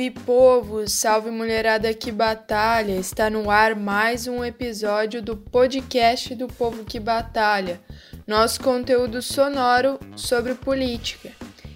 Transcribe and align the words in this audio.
Salve 0.00 0.10
povo, 0.24 0.88
salve 0.88 1.30
mulherada 1.30 1.92
que 1.92 2.10
batalha! 2.10 2.94
Está 2.94 3.28
no 3.28 3.50
ar 3.50 3.76
mais 3.76 4.26
um 4.26 4.42
episódio 4.42 5.20
do 5.20 5.36
podcast 5.36 6.34
do 6.34 6.48
Povo 6.48 6.86
que 6.86 6.98
Batalha, 6.98 7.78
nosso 8.26 8.62
conteúdo 8.62 9.20
sonoro 9.20 10.00
sobre 10.16 10.54
política. 10.54 11.30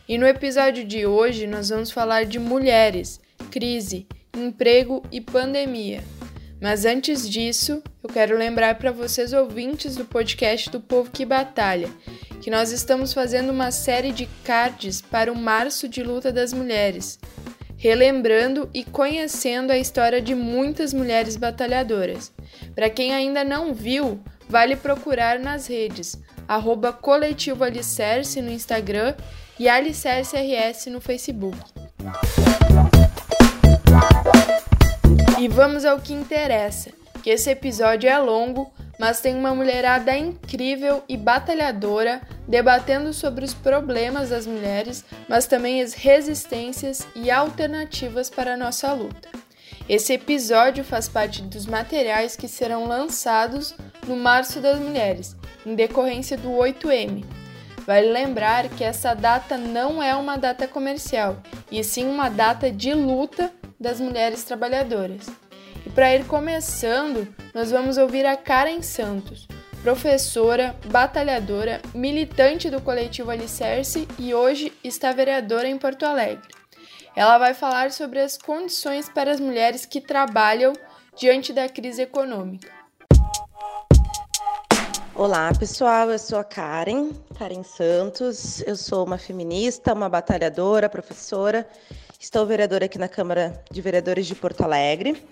E 0.08 0.16
no 0.16 0.26
episódio 0.26 0.86
de 0.86 1.04
hoje 1.04 1.46
nós 1.46 1.68
vamos 1.68 1.90
falar 1.90 2.24
de 2.24 2.38
mulheres, 2.38 3.20
crise, 3.50 4.06
emprego 4.34 5.02
e 5.12 5.20
pandemia. 5.20 6.02
Mas 6.62 6.86
antes 6.86 7.28
disso, 7.28 7.82
eu 8.02 8.08
quero 8.08 8.38
lembrar 8.38 8.76
para 8.76 8.90
vocês 8.90 9.34
ouvintes 9.34 9.96
do 9.96 10.06
podcast 10.06 10.70
do 10.70 10.80
Povo 10.80 11.10
que 11.10 11.26
Batalha 11.26 11.90
que 12.44 12.50
nós 12.50 12.72
estamos 12.72 13.14
fazendo 13.14 13.50
uma 13.50 13.70
série 13.70 14.12
de 14.12 14.26
cards 14.44 15.00
para 15.00 15.32
o 15.32 15.34
Março 15.34 15.88
de 15.88 16.02
Luta 16.02 16.30
das 16.30 16.52
Mulheres 16.52 17.18
relembrando 17.84 18.70
e 18.72 18.82
conhecendo 18.82 19.70
a 19.70 19.76
história 19.76 20.18
de 20.18 20.34
muitas 20.34 20.94
mulheres 20.94 21.36
batalhadoras. 21.36 22.32
Para 22.74 22.88
quem 22.88 23.12
ainda 23.12 23.44
não 23.44 23.74
viu, 23.74 24.18
vale 24.48 24.74
procurar 24.74 25.38
nas 25.38 25.66
redes, 25.66 26.18
arroba 26.48 26.94
Coletivo 26.94 27.62
Alicerce 27.62 28.40
no 28.40 28.50
Instagram 28.50 29.14
e 29.60 29.68
Alicerce 29.68 30.34
RS 30.34 30.86
no 30.86 30.98
Facebook. 30.98 31.58
E 35.38 35.46
vamos 35.46 35.84
ao 35.84 36.00
que 36.00 36.14
interessa, 36.14 36.90
que 37.22 37.28
esse 37.28 37.50
episódio 37.50 38.08
é 38.08 38.16
longo, 38.16 38.72
mas 38.98 39.20
tem 39.20 39.36
uma 39.36 39.54
mulherada 39.54 40.16
incrível 40.16 41.02
e 41.06 41.18
batalhadora 41.18 42.22
debatendo 42.46 43.12
sobre 43.12 43.44
os 43.44 43.54
problemas 43.54 44.30
das 44.30 44.46
mulheres, 44.46 45.04
mas 45.28 45.46
também 45.46 45.82
as 45.82 45.94
resistências 45.94 47.06
e 47.14 47.30
alternativas 47.30 48.28
para 48.28 48.54
a 48.54 48.56
nossa 48.56 48.92
luta. 48.92 49.28
Esse 49.88 50.14
episódio 50.14 50.82
faz 50.82 51.08
parte 51.08 51.42
dos 51.42 51.66
materiais 51.66 52.36
que 52.36 52.48
serão 52.48 52.86
lançados 52.86 53.74
no 54.06 54.16
Março 54.16 54.60
das 54.60 54.78
Mulheres, 54.78 55.36
em 55.64 55.74
decorrência 55.74 56.38
do 56.38 56.48
8M. 56.50 57.24
Vale 57.86 58.10
lembrar 58.10 58.68
que 58.70 58.82
essa 58.82 59.12
data 59.12 59.58
não 59.58 60.02
é 60.02 60.14
uma 60.14 60.38
data 60.38 60.66
comercial, 60.66 61.36
e 61.70 61.84
sim 61.84 62.08
uma 62.08 62.30
data 62.30 62.70
de 62.70 62.94
luta 62.94 63.52
das 63.78 64.00
mulheres 64.00 64.42
trabalhadoras. 64.42 65.26
E 65.84 65.90
para 65.90 66.14
ir 66.14 66.24
começando, 66.24 67.28
nós 67.52 67.70
vamos 67.70 67.98
ouvir 67.98 68.24
a 68.24 68.36
Karen 68.36 68.80
Santos, 68.80 69.46
professora, 69.84 70.74
batalhadora, 70.86 71.82
militante 71.94 72.70
do 72.70 72.80
coletivo 72.80 73.30
Alicerce 73.30 74.08
e 74.18 74.32
hoje 74.32 74.72
está 74.82 75.12
vereadora 75.12 75.68
em 75.68 75.76
Porto 75.76 76.06
Alegre. 76.06 76.48
Ela 77.14 77.36
vai 77.36 77.52
falar 77.52 77.92
sobre 77.92 78.18
as 78.18 78.38
condições 78.38 79.10
para 79.10 79.30
as 79.30 79.38
mulheres 79.38 79.84
que 79.84 80.00
trabalham 80.00 80.72
diante 81.14 81.52
da 81.52 81.68
crise 81.68 82.00
econômica. 82.00 82.72
Olá, 85.14 85.52
pessoal. 85.52 86.10
Eu 86.10 86.18
sou 86.18 86.38
a 86.38 86.44
Karen, 86.44 87.10
Karen 87.38 87.62
Santos. 87.62 88.62
Eu 88.62 88.76
sou 88.76 89.04
uma 89.04 89.18
feminista, 89.18 89.92
uma 89.92 90.08
batalhadora, 90.08 90.88
professora. 90.88 91.68
Estou 92.18 92.46
vereadora 92.46 92.86
aqui 92.86 92.96
na 92.96 93.06
Câmara 93.06 93.62
de 93.70 93.82
Vereadores 93.82 94.26
de 94.26 94.34
Porto 94.34 94.62
Alegre 94.62 95.22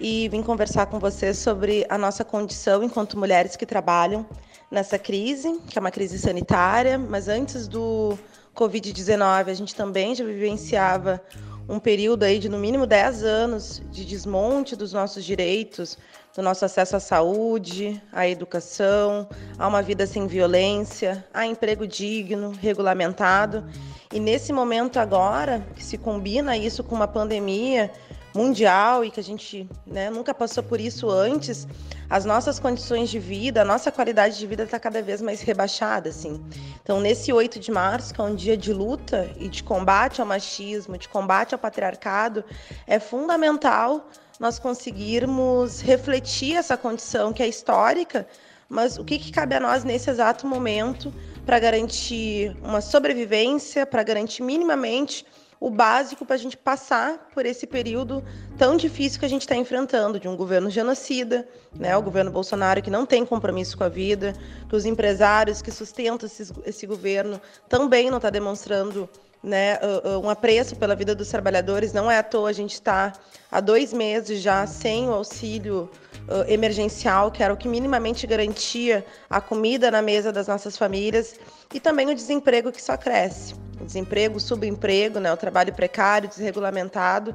e 0.00 0.28
vim 0.28 0.42
conversar 0.42 0.86
com 0.86 0.98
vocês 0.98 1.38
sobre 1.38 1.86
a 1.88 1.96
nossa 1.96 2.24
condição 2.24 2.82
enquanto 2.82 3.18
mulheres 3.18 3.56
que 3.56 3.66
trabalham 3.66 4.26
nessa 4.70 4.98
crise, 4.98 5.60
que 5.68 5.78
é 5.78 5.80
uma 5.80 5.90
crise 5.90 6.18
sanitária, 6.18 6.98
mas 6.98 7.28
antes 7.28 7.68
do 7.68 8.18
Covid-19 8.54 9.48
a 9.48 9.54
gente 9.54 9.74
também 9.74 10.14
já 10.14 10.24
vivenciava 10.24 11.22
um 11.68 11.78
período 11.78 12.24
aí 12.24 12.38
de 12.38 12.48
no 12.48 12.58
mínimo 12.58 12.86
10 12.86 13.22
anos 13.24 13.82
de 13.90 14.04
desmonte 14.04 14.76
dos 14.76 14.92
nossos 14.92 15.24
direitos, 15.24 15.96
do 16.34 16.42
nosso 16.42 16.64
acesso 16.64 16.96
à 16.96 17.00
saúde, 17.00 18.00
à 18.12 18.28
educação, 18.28 19.28
a 19.58 19.66
uma 19.66 19.80
vida 19.80 20.06
sem 20.06 20.26
violência, 20.26 21.24
a 21.32 21.46
emprego 21.46 21.86
digno, 21.86 22.52
regulamentado. 22.60 23.64
E 24.12 24.20
nesse 24.20 24.52
momento 24.52 24.98
agora, 24.98 25.64
que 25.74 25.82
se 25.82 25.96
combina 25.96 26.56
isso 26.56 26.84
com 26.84 26.94
uma 26.94 27.08
pandemia 27.08 27.90
mundial 28.34 29.04
e 29.04 29.10
que 29.10 29.20
a 29.20 29.22
gente 29.22 29.68
né, 29.86 30.10
nunca 30.10 30.34
passou 30.34 30.62
por 30.62 30.80
isso 30.80 31.08
antes, 31.08 31.68
as 32.10 32.24
nossas 32.24 32.58
condições 32.58 33.08
de 33.08 33.18
vida, 33.18 33.62
a 33.62 33.64
nossa 33.64 33.92
qualidade 33.92 34.38
de 34.38 34.46
vida 34.46 34.64
está 34.64 34.78
cada 34.78 35.00
vez 35.00 35.22
mais 35.22 35.40
rebaixada, 35.40 36.08
assim. 36.08 36.44
Então, 36.82 37.00
nesse 37.00 37.32
8 37.32 37.60
de 37.60 37.70
março, 37.70 38.12
que 38.12 38.20
é 38.20 38.24
um 38.24 38.34
dia 38.34 38.56
de 38.56 38.72
luta 38.72 39.30
e 39.38 39.48
de 39.48 39.62
combate 39.62 40.20
ao 40.20 40.26
machismo, 40.26 40.98
de 40.98 41.08
combate 41.08 41.54
ao 41.54 41.58
patriarcado, 41.58 42.44
é 42.86 42.98
fundamental 42.98 44.10
nós 44.38 44.58
conseguirmos 44.58 45.80
refletir 45.80 46.56
essa 46.56 46.76
condição 46.76 47.32
que 47.32 47.42
é 47.42 47.46
histórica, 47.46 48.26
mas 48.68 48.98
o 48.98 49.04
que, 49.04 49.18
que 49.18 49.30
cabe 49.30 49.54
a 49.54 49.60
nós 49.60 49.84
nesse 49.84 50.10
exato 50.10 50.46
momento 50.46 51.14
para 51.46 51.58
garantir 51.58 52.56
uma 52.62 52.80
sobrevivência, 52.80 53.86
para 53.86 54.02
garantir 54.02 54.42
minimamente 54.42 55.24
o 55.64 55.70
básico 55.70 56.26
para 56.26 56.34
a 56.34 56.38
gente 56.38 56.58
passar 56.58 57.30
por 57.32 57.46
esse 57.46 57.66
período 57.66 58.22
tão 58.58 58.76
difícil 58.76 59.18
que 59.18 59.24
a 59.24 59.28
gente 59.30 59.40
está 59.40 59.56
enfrentando, 59.56 60.20
de 60.20 60.28
um 60.28 60.36
governo 60.36 60.68
genocida, 60.68 61.48
né, 61.74 61.96
o 61.96 62.02
governo 62.02 62.30
Bolsonaro 62.30 62.82
que 62.82 62.90
não 62.90 63.06
tem 63.06 63.24
compromisso 63.24 63.78
com 63.78 63.82
a 63.82 63.88
vida, 63.88 64.34
que 64.68 64.76
os 64.76 64.84
empresários 64.84 65.62
que 65.62 65.70
sustentam 65.70 66.26
esse, 66.26 66.52
esse 66.66 66.86
governo 66.86 67.40
também 67.66 68.10
não 68.10 68.18
está 68.18 68.28
demonstrando 68.28 69.08
né, 69.42 69.78
um 70.22 70.28
apreço 70.28 70.76
pela 70.76 70.94
vida 70.94 71.14
dos 71.14 71.30
trabalhadores. 71.30 71.94
Não 71.94 72.10
é 72.10 72.18
à 72.18 72.22
toa 72.22 72.50
a 72.50 72.52
gente 72.52 72.74
está 72.74 73.14
há 73.50 73.58
dois 73.58 73.90
meses 73.90 74.42
já 74.42 74.66
sem 74.66 75.08
o 75.08 75.14
auxílio 75.14 75.88
uh, 76.28 76.44
emergencial, 76.46 77.30
que 77.30 77.42
era 77.42 77.54
o 77.54 77.56
que 77.56 77.68
minimamente 77.68 78.26
garantia 78.26 79.02
a 79.30 79.40
comida 79.40 79.90
na 79.90 80.02
mesa 80.02 80.30
das 80.30 80.46
nossas 80.46 80.76
famílias, 80.76 81.36
e 81.72 81.80
também 81.80 82.10
o 82.10 82.14
desemprego 82.14 82.70
que 82.70 82.82
só 82.82 82.98
cresce 82.98 83.63
desemprego, 83.84 84.40
subemprego, 84.40 85.20
né, 85.20 85.32
o 85.32 85.36
trabalho 85.36 85.72
precário, 85.72 86.28
desregulamentado. 86.28 87.34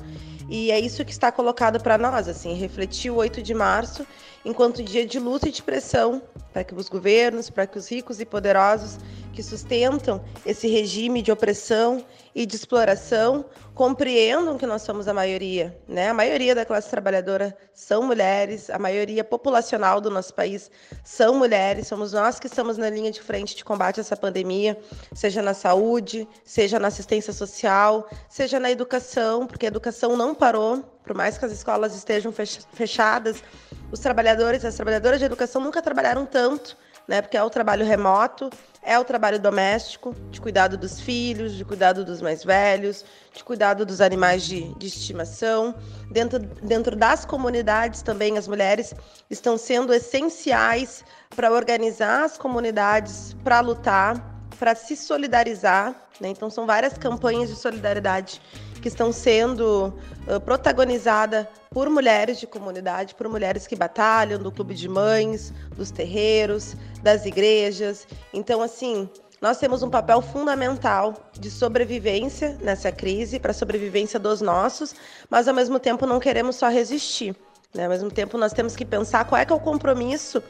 E 0.49 0.71
é 0.71 0.79
isso 0.79 1.05
que 1.05 1.11
está 1.11 1.31
colocado 1.31 1.79
para 1.81 1.97
nós, 1.97 2.27
assim, 2.27 2.53
refletir 2.53 3.11
o 3.11 3.15
8 3.15 3.41
de 3.41 3.53
março 3.53 4.05
enquanto 4.43 4.83
dia 4.83 5.05
de 5.05 5.19
luta 5.19 5.47
e 5.47 5.51
de 5.51 5.61
pressão 5.61 6.21
para 6.53 6.63
que 6.63 6.73
os 6.73 6.89
governos, 6.89 7.49
para 7.49 7.67
que 7.67 7.77
os 7.77 7.89
ricos 7.89 8.19
e 8.19 8.25
poderosos 8.25 8.97
que 9.33 9.43
sustentam 9.43 10.23
esse 10.45 10.67
regime 10.67 11.21
de 11.21 11.31
opressão 11.31 12.03
e 12.33 12.45
de 12.45 12.55
exploração 12.55 13.45
compreendam 13.73 14.57
que 14.57 14.65
nós 14.65 14.81
somos 14.81 15.07
a 15.07 15.13
maioria, 15.13 15.77
né? 15.87 16.09
A 16.09 16.13
maioria 16.13 16.53
da 16.53 16.65
classe 16.65 16.89
trabalhadora 16.89 17.55
são 17.73 18.03
mulheres, 18.03 18.69
a 18.69 18.77
maioria 18.77 19.23
populacional 19.23 20.01
do 20.01 20.09
nosso 20.09 20.33
país 20.33 20.69
são 21.03 21.35
mulheres, 21.35 21.87
somos 21.87 22.11
nós 22.11 22.39
que 22.39 22.47
estamos 22.47 22.77
na 22.77 22.89
linha 22.89 23.11
de 23.11 23.21
frente 23.21 23.55
de 23.55 23.63
combate 23.63 23.99
a 23.99 24.01
essa 24.01 24.17
pandemia, 24.17 24.77
seja 25.13 25.41
na 25.41 25.53
saúde, 25.53 26.27
seja 26.43 26.77
na 26.79 26.89
assistência 26.89 27.31
social, 27.31 28.09
seja 28.27 28.59
na 28.59 28.69
educação, 28.69 29.47
porque 29.47 29.65
a 29.65 29.69
educação 29.69 30.17
não 30.17 30.35
parou, 30.35 30.83
por 31.03 31.15
mais 31.15 31.37
que 31.37 31.45
as 31.45 31.51
escolas 31.51 31.95
estejam 31.95 32.31
fechadas, 32.73 33.43
os 33.91 33.99
trabalhadores, 33.99 34.63
as 34.63 34.75
trabalhadoras 34.75 35.19
de 35.19 35.25
educação 35.25 35.61
nunca 35.61 35.81
trabalharam 35.81 36.25
tanto, 36.25 36.77
né? 37.07 37.21
Porque 37.21 37.35
é 37.35 37.43
o 37.43 37.49
trabalho 37.49 37.83
remoto, 37.83 38.51
é 38.83 38.97
o 38.97 39.03
trabalho 39.03 39.39
doméstico, 39.39 40.15
de 40.29 40.39
cuidado 40.39 40.77
dos 40.77 40.99
filhos, 40.99 41.55
de 41.55 41.65
cuidado 41.65 42.05
dos 42.05 42.21
mais 42.21 42.43
velhos, 42.43 43.03
de 43.33 43.43
cuidado 43.43 43.85
dos 43.85 43.99
animais 43.99 44.43
de, 44.43 44.73
de 44.75 44.87
estimação. 44.87 45.73
Dentro, 46.11 46.39
dentro 46.39 46.95
das 46.95 47.25
comunidades 47.25 48.03
também, 48.03 48.37
as 48.37 48.47
mulheres 48.47 48.93
estão 49.29 49.57
sendo 49.57 49.91
essenciais 49.91 51.03
para 51.35 51.51
organizar 51.51 52.23
as 52.23 52.37
comunidades, 52.37 53.35
para 53.43 53.59
lutar, 53.59 54.45
para 54.59 54.75
se 54.75 54.95
solidarizar. 54.95 55.95
Né? 56.21 56.29
Então, 56.29 56.49
são 56.49 56.67
várias 56.67 56.97
campanhas 56.97 57.49
de 57.49 57.55
solidariedade 57.55 58.39
que 58.79 58.87
estão 58.87 59.11
sendo 59.11 59.93
uh, 60.27 60.39
protagonizadas 60.39 61.47
por 61.69 61.89
mulheres 61.89 62.39
de 62.39 62.47
comunidade, 62.47 63.15
por 63.15 63.27
mulheres 63.27 63.67
que 63.67 63.75
batalham, 63.75 64.39
do 64.39 64.51
clube 64.51 64.73
de 64.73 64.87
mães, 64.87 65.53
dos 65.75 65.91
terreiros, 65.91 66.75
das 67.03 67.25
igrejas. 67.25 68.07
Então, 68.33 68.61
assim, 68.61 69.09
nós 69.41 69.57
temos 69.57 69.83
um 69.83 69.89
papel 69.89 70.21
fundamental 70.21 71.13
de 71.33 71.49
sobrevivência 71.49 72.57
nessa 72.61 72.91
crise, 72.91 73.39
para 73.39 73.51
a 73.51 73.53
sobrevivência 73.53 74.19
dos 74.19 74.41
nossos, 74.41 74.95
mas 75.29 75.47
ao 75.47 75.53
mesmo 75.53 75.79
tempo 75.79 76.05
não 76.05 76.19
queremos 76.19 76.55
só 76.57 76.67
resistir. 76.69 77.35
Né? 77.73 77.83
Ao 77.83 77.89
mesmo 77.89 78.11
tempo, 78.11 78.37
nós 78.37 78.51
temos 78.51 78.75
que 78.75 78.83
pensar 78.83 79.25
qual 79.25 79.39
é 79.39 79.45
que 79.45 79.53
é 79.53 79.55
o 79.55 79.59
compromisso 79.59 80.43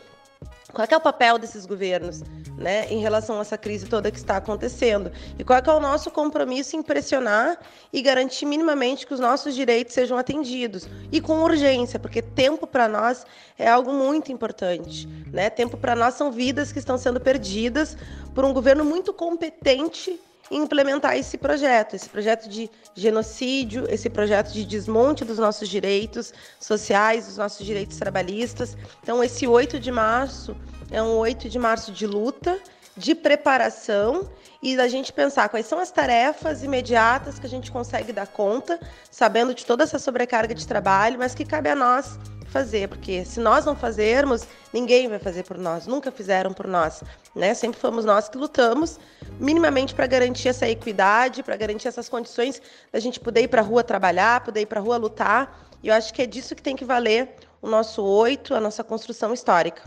qual 0.74 0.88
é, 0.90 0.94
é, 0.94 0.98
o 0.98 1.02
papel 1.02 1.40
desses 1.40 1.66
governos 1.66 2.22
né, 2.56 2.88
em 2.92 3.00
relação 3.00 3.38
a 3.40 3.42
essa 3.42 3.58
crise 3.58 3.88
toda 3.88 4.12
que 4.12 4.18
está 4.18 4.38
acontecendo? 4.38 5.12
E 5.38 5.44
qual 5.44 5.58
é, 5.58 5.64
é 5.66 5.72
o 5.72 5.80
nosso 5.80 6.12
compromisso 6.12 6.76
em 6.76 6.84
pressionar 6.84 7.60
e 7.92 8.02
garantir 8.02 8.46
minimamente 8.46 9.06
que 9.06 9.14
os 9.14 9.20
nossos 9.20 9.56
direitos 9.56 9.94
sejam 9.94 10.18
atendidos? 10.18 10.88
E 11.12 11.20
com 11.20 11.42
urgência, 11.42 12.00
porque 12.00 12.22
tempo 12.22 12.68
para 12.68 12.88
nós 12.88 13.26
é 13.58 13.68
algo 13.68 13.92
muito 13.92 14.32
importante. 14.32 15.08
Né? 15.34 15.50
Tempo 15.50 15.76
para 15.76 15.96
nós 15.96 16.14
são 16.14 16.32
vidas 16.32 16.72
que 16.72 16.80
estão 16.80 16.98
sendo 16.98 17.20
perdidas 17.20 17.98
por 18.36 18.46
um 18.46 18.54
governo 18.54 18.86
muito 18.86 19.12
competente 19.12 20.20
implementar 20.52 21.18
esse 21.18 21.38
projeto, 21.38 21.96
esse 21.96 22.10
projeto 22.10 22.48
de 22.48 22.70
genocídio, 22.96 23.86
esse 23.90 24.10
projeto 24.10 24.52
de 24.52 24.66
desmonte 24.66 25.24
dos 25.24 25.38
nossos 25.38 25.70
direitos 25.70 26.34
sociais, 26.60 27.28
dos 27.28 27.38
nossos 27.38 27.66
direitos 27.66 27.98
trabalhistas. 27.98 28.78
Então, 29.02 29.24
esse 29.24 29.48
8 29.48 29.80
de 29.80 29.92
março 29.92 30.56
é 30.92 31.02
um 31.02 31.18
8 31.18 31.50
de 31.50 31.60
março 31.60 31.92
de 31.92 32.08
luta, 32.08 32.60
de 32.98 33.16
preparação 33.16 34.30
e 34.62 34.76
da 34.76 34.88
gente 34.88 35.14
pensar 35.14 35.48
quais 35.48 35.66
são 35.66 35.80
as 35.80 35.92
tarefas 35.92 36.64
imediatas 36.64 37.40
que 37.40 37.46
a 37.46 37.50
gente 37.50 37.72
consegue 37.72 38.12
dar 38.12 38.28
conta, 38.28 38.80
sabendo 39.10 39.54
de 39.54 39.66
toda 39.66 39.84
essa 39.84 39.98
sobrecarga 39.98 40.54
de 40.54 40.68
trabalho, 40.68 41.18
mas 41.18 41.34
que 41.34 41.46
cabe 41.46 41.70
a 41.70 41.76
nós 41.76 42.20
fazer, 42.50 42.90
porque 42.90 43.24
se 43.24 43.40
nós 43.40 43.66
não 43.66 43.76
fazermos, 43.76 44.46
ninguém 44.74 45.08
vai 45.08 45.20
fazer 45.20 45.44
por 45.44 45.58
nós, 45.58 45.88
nunca 45.88 46.12
fizeram 46.12 46.54
por 46.54 46.68
nós, 46.68 47.04
né? 47.36 47.54
Sempre 47.54 47.80
fomos 47.80 48.04
nós 48.04 48.28
que 48.28 48.38
lutamos 48.38 49.00
minimamente 49.40 49.94
para 49.96 50.08
garantir 50.08 50.50
essa 50.50 50.68
equidade, 50.68 51.44
para 51.44 51.56
garantir 51.56 51.88
essas 51.88 52.10
condições 52.10 52.62
da 52.92 53.00
gente 53.00 53.20
poder 53.20 53.44
ir 53.44 53.48
para 53.48 53.62
a 53.62 53.64
rua 53.64 53.84
trabalhar, 53.84 54.44
poder 54.44 54.62
ir 54.62 54.66
para 54.66 54.80
a 54.80 54.84
rua 54.84 54.98
lutar. 54.98 55.68
E 55.82 55.88
eu 55.88 55.94
acho 55.94 56.14
que 56.14 56.22
é 56.22 56.26
disso 56.26 56.56
que 56.56 56.62
tem 56.62 56.76
que 56.76 56.84
valer 56.84 57.36
o 57.62 57.70
nosso 57.70 58.04
oito, 58.04 58.54
a 58.54 58.60
nossa 58.60 58.84
construção 58.84 59.34
histórica. 59.34 59.84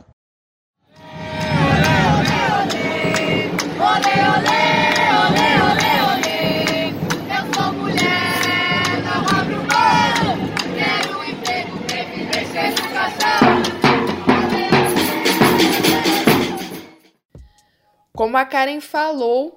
Como 18.32 18.40
a 18.40 18.46
Karen 18.46 18.81
falou, 18.81 19.55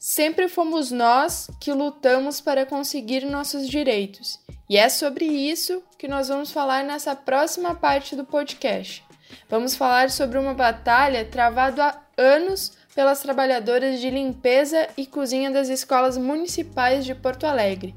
sempre 0.00 0.48
fomos 0.48 0.90
nós 0.90 1.48
que 1.60 1.72
lutamos 1.72 2.40
para 2.40 2.66
conseguir 2.66 3.24
nossos 3.24 3.68
direitos. 3.68 4.40
E 4.68 4.76
é 4.76 4.88
sobre 4.88 5.24
isso 5.26 5.80
que 5.96 6.08
nós 6.08 6.26
vamos 6.26 6.50
falar 6.50 6.82
nessa 6.82 7.14
próxima 7.14 7.72
parte 7.72 8.16
do 8.16 8.24
podcast. 8.24 9.04
Vamos 9.48 9.76
falar 9.76 10.10
sobre 10.10 10.40
uma 10.40 10.54
batalha 10.54 11.24
travada 11.24 11.84
há 11.84 12.00
anos 12.20 12.72
pelas 12.96 13.20
trabalhadoras 13.20 14.00
de 14.00 14.10
limpeza 14.10 14.88
e 14.96 15.06
cozinha 15.06 15.48
das 15.48 15.68
escolas 15.68 16.18
municipais 16.18 17.04
de 17.04 17.14
Porto 17.14 17.46
Alegre. 17.46 17.94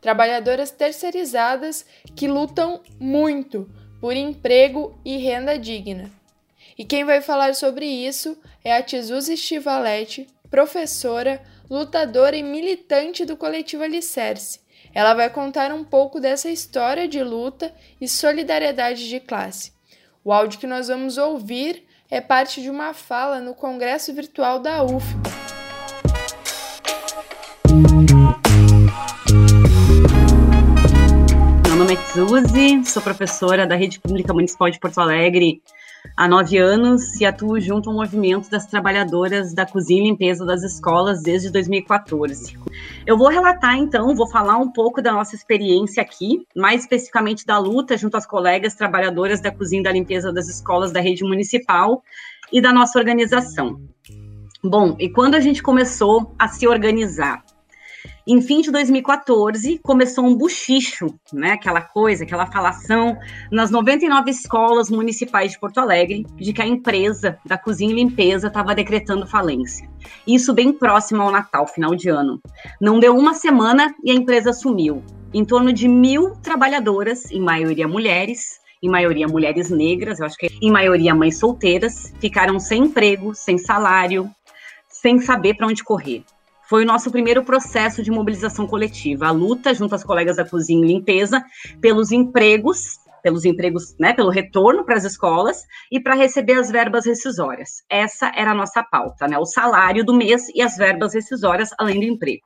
Trabalhadoras 0.00 0.70
terceirizadas 0.70 1.84
que 2.14 2.28
lutam 2.28 2.80
muito 3.00 3.68
por 4.00 4.14
emprego 4.14 4.96
e 5.04 5.16
renda 5.16 5.58
digna. 5.58 6.08
E 6.78 6.84
quem 6.84 7.04
vai 7.04 7.20
falar 7.20 7.54
sobre 7.56 7.84
isso 7.84 8.38
é 8.64 8.76
a 8.76 8.82
Tizuzi 8.82 9.36
Stivaletti, 9.36 10.28
professora, 10.50 11.42
lutadora 11.68 12.36
e 12.36 12.42
militante 12.42 13.24
do 13.24 13.36
coletivo 13.36 13.82
Alicerce. 13.82 14.60
Ela 14.94 15.14
vai 15.14 15.30
contar 15.30 15.72
um 15.72 15.82
pouco 15.82 16.20
dessa 16.20 16.50
história 16.50 17.08
de 17.08 17.22
luta 17.22 17.74
e 18.00 18.06
solidariedade 18.06 19.08
de 19.08 19.18
classe. 19.18 19.72
O 20.24 20.32
áudio 20.32 20.60
que 20.60 20.66
nós 20.66 20.88
vamos 20.88 21.18
ouvir 21.18 21.84
é 22.10 22.20
parte 22.20 22.60
de 22.62 22.70
uma 22.70 22.92
fala 22.92 23.40
no 23.40 23.54
Congresso 23.54 24.12
Virtual 24.12 24.58
da 24.58 24.84
UFBA. 24.84 25.30
Meu 31.66 31.76
nome 31.76 31.94
é 31.94 31.96
Tsuzi, 31.96 32.84
sou 32.84 33.02
professora 33.02 33.66
da 33.66 33.74
Rede 33.74 33.98
Pública 33.98 34.32
Municipal 34.32 34.70
de 34.70 34.78
Porto 34.78 35.00
Alegre 35.00 35.62
há 36.16 36.28
nove 36.28 36.58
anos 36.58 37.20
e 37.20 37.24
atuo 37.24 37.60
junto 37.60 37.90
ao 37.90 37.96
movimento 37.96 38.50
das 38.50 38.66
trabalhadoras 38.66 39.54
da 39.54 39.66
cozinha 39.66 40.02
e 40.02 40.10
limpeza 40.10 40.44
das 40.44 40.62
escolas 40.62 41.22
desde 41.22 41.50
2014. 41.50 42.58
Eu 43.06 43.16
vou 43.16 43.28
relatar 43.28 43.76
então, 43.76 44.14
vou 44.14 44.28
falar 44.28 44.56
um 44.58 44.70
pouco 44.70 45.00
da 45.00 45.12
nossa 45.12 45.34
experiência 45.34 46.02
aqui, 46.02 46.46
mais 46.56 46.82
especificamente 46.82 47.46
da 47.46 47.58
luta 47.58 47.96
junto 47.96 48.16
às 48.16 48.26
colegas 48.26 48.74
trabalhadoras 48.74 49.40
da 49.40 49.50
cozinha 49.50 49.80
e 49.80 49.84
da 49.84 49.92
limpeza 49.92 50.32
das 50.32 50.48
escolas 50.48 50.92
da 50.92 51.00
rede 51.00 51.24
municipal 51.24 52.02
e 52.52 52.60
da 52.60 52.72
nossa 52.72 52.98
organização. 52.98 53.80
Bom, 54.62 54.96
e 54.98 55.08
quando 55.08 55.34
a 55.34 55.40
gente 55.40 55.62
começou 55.62 56.34
a 56.38 56.46
se 56.46 56.68
organizar? 56.68 57.42
Em 58.24 58.40
fim 58.40 58.60
de 58.60 58.70
2014, 58.70 59.80
começou 59.82 60.24
um 60.24 60.36
buchicho, 60.36 61.06
né? 61.32 61.52
Aquela 61.52 61.80
coisa, 61.80 62.22
aquela 62.22 62.46
falação 62.46 63.18
nas 63.50 63.68
99 63.68 64.30
escolas 64.30 64.88
municipais 64.88 65.50
de 65.50 65.58
Porto 65.58 65.78
Alegre 65.78 66.24
de 66.36 66.52
que 66.52 66.62
a 66.62 66.66
empresa 66.66 67.36
da 67.44 67.58
cozinha 67.58 67.90
e 67.90 67.96
limpeza 67.96 68.46
estava 68.46 68.76
decretando 68.76 69.26
falência. 69.26 69.90
Isso 70.24 70.54
bem 70.54 70.72
próximo 70.72 71.20
ao 71.20 71.32
Natal, 71.32 71.66
final 71.66 71.96
de 71.96 72.08
ano. 72.10 72.40
Não 72.80 73.00
deu 73.00 73.16
uma 73.16 73.34
semana 73.34 73.92
e 74.04 74.12
a 74.12 74.14
empresa 74.14 74.52
sumiu. 74.52 75.02
Em 75.34 75.44
torno 75.44 75.72
de 75.72 75.88
mil 75.88 76.30
trabalhadoras, 76.42 77.28
em 77.28 77.40
maioria 77.40 77.88
mulheres, 77.88 78.60
em 78.80 78.88
maioria 78.88 79.26
mulheres 79.26 79.68
negras, 79.68 80.20
eu 80.20 80.26
acho 80.26 80.36
que 80.36 80.46
em 80.62 80.70
maioria 80.70 81.12
mães 81.12 81.38
solteiras, 81.38 82.12
ficaram 82.20 82.60
sem 82.60 82.84
emprego, 82.84 83.34
sem 83.34 83.58
salário, 83.58 84.30
sem 84.88 85.18
saber 85.18 85.54
para 85.54 85.66
onde 85.66 85.82
correr 85.82 86.22
foi 86.72 86.84
o 86.84 86.86
nosso 86.86 87.10
primeiro 87.10 87.44
processo 87.44 88.02
de 88.02 88.10
mobilização 88.10 88.66
coletiva, 88.66 89.26
a 89.26 89.30
luta 89.30 89.74
junto 89.74 89.94
às 89.94 90.02
colegas 90.02 90.38
da 90.38 90.48
cozinha 90.48 90.82
e 90.82 90.88
limpeza 90.88 91.44
pelos 91.82 92.10
empregos, 92.10 92.96
pelos 93.22 93.44
empregos, 93.44 93.94
né, 94.00 94.14
pelo 94.14 94.30
retorno 94.30 94.82
para 94.82 94.96
as 94.96 95.04
escolas 95.04 95.64
e 95.90 96.00
para 96.00 96.14
receber 96.14 96.54
as 96.54 96.70
verbas 96.70 97.04
rescisórias. 97.04 97.82
Essa 97.90 98.32
era 98.34 98.52
a 98.52 98.54
nossa 98.54 98.82
pauta, 98.82 99.28
né, 99.28 99.36
o 99.36 99.44
salário 99.44 100.02
do 100.02 100.14
mês 100.14 100.48
e 100.54 100.62
as 100.62 100.74
verbas 100.78 101.12
rescisórias 101.12 101.68
além 101.78 102.00
do 102.00 102.06
emprego. 102.06 102.40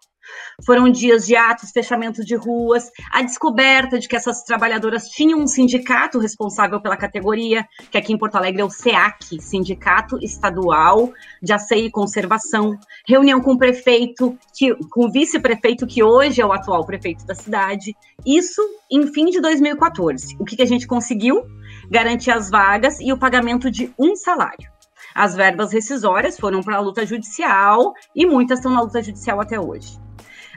Foram 0.65 0.91
dias 0.91 1.27
de 1.27 1.37
atos, 1.37 1.71
fechamentos 1.71 2.25
de 2.25 2.35
ruas, 2.35 2.91
a 3.13 3.23
descoberta 3.23 3.99
de 3.99 4.09
que 4.09 4.17
essas 4.17 4.43
trabalhadoras 4.43 5.09
tinham 5.09 5.41
um 5.41 5.47
sindicato 5.47 6.19
responsável 6.19 6.81
pela 6.81 6.97
categoria, 6.97 7.67
que 7.91 7.99
aqui 7.99 8.13
em 8.13 8.19
Porto 8.19 8.37
Alegre 8.37 8.63
é 8.63 8.65
o 8.65 8.71
SEAC, 8.71 9.41
Sindicato 9.41 10.19
Estadual 10.23 11.13
de 11.43 11.53
Aceio 11.53 11.87
e 11.87 11.91
Conservação, 11.91 12.79
reunião 13.07 13.41
com 13.41 13.53
o 13.53 13.59
prefeito, 13.59 14.37
que, 14.57 14.75
com 14.91 15.07
o 15.07 15.13
vice-prefeito, 15.13 15.87
que 15.87 16.03
hoje 16.03 16.41
é 16.41 16.47
o 16.47 16.53
atual 16.53 16.85
prefeito 16.85 17.27
da 17.27 17.35
cidade. 17.35 17.95
Isso 18.25 18.63
em 18.91 19.13
fim 19.13 19.27
de 19.27 19.41
2014. 19.41 20.37
O 20.41 20.45
que, 20.45 20.57
que 20.57 20.63
a 20.63 20.67
gente 20.67 20.87
conseguiu? 20.87 21.45
Garantir 21.91 22.31
as 22.31 22.51
vagas 22.51 23.01
e 23.01 23.13
o 23.13 23.19
pagamento 23.19 23.71
de 23.71 23.93
um 23.99 24.17
salário. 24.17 24.71
As 25.15 25.35
verbas 25.35 25.73
rescisórias 25.73 26.39
foram 26.39 26.63
para 26.63 26.77
a 26.77 26.81
luta 26.81 27.07
judicial 27.07 27.95
e 28.15 28.27
muitas 28.27 28.59
estão 28.59 28.73
na 28.73 28.83
luta 28.83 29.03
judicial 29.03 29.41
até 29.41 29.59
hoje. 29.59 30.06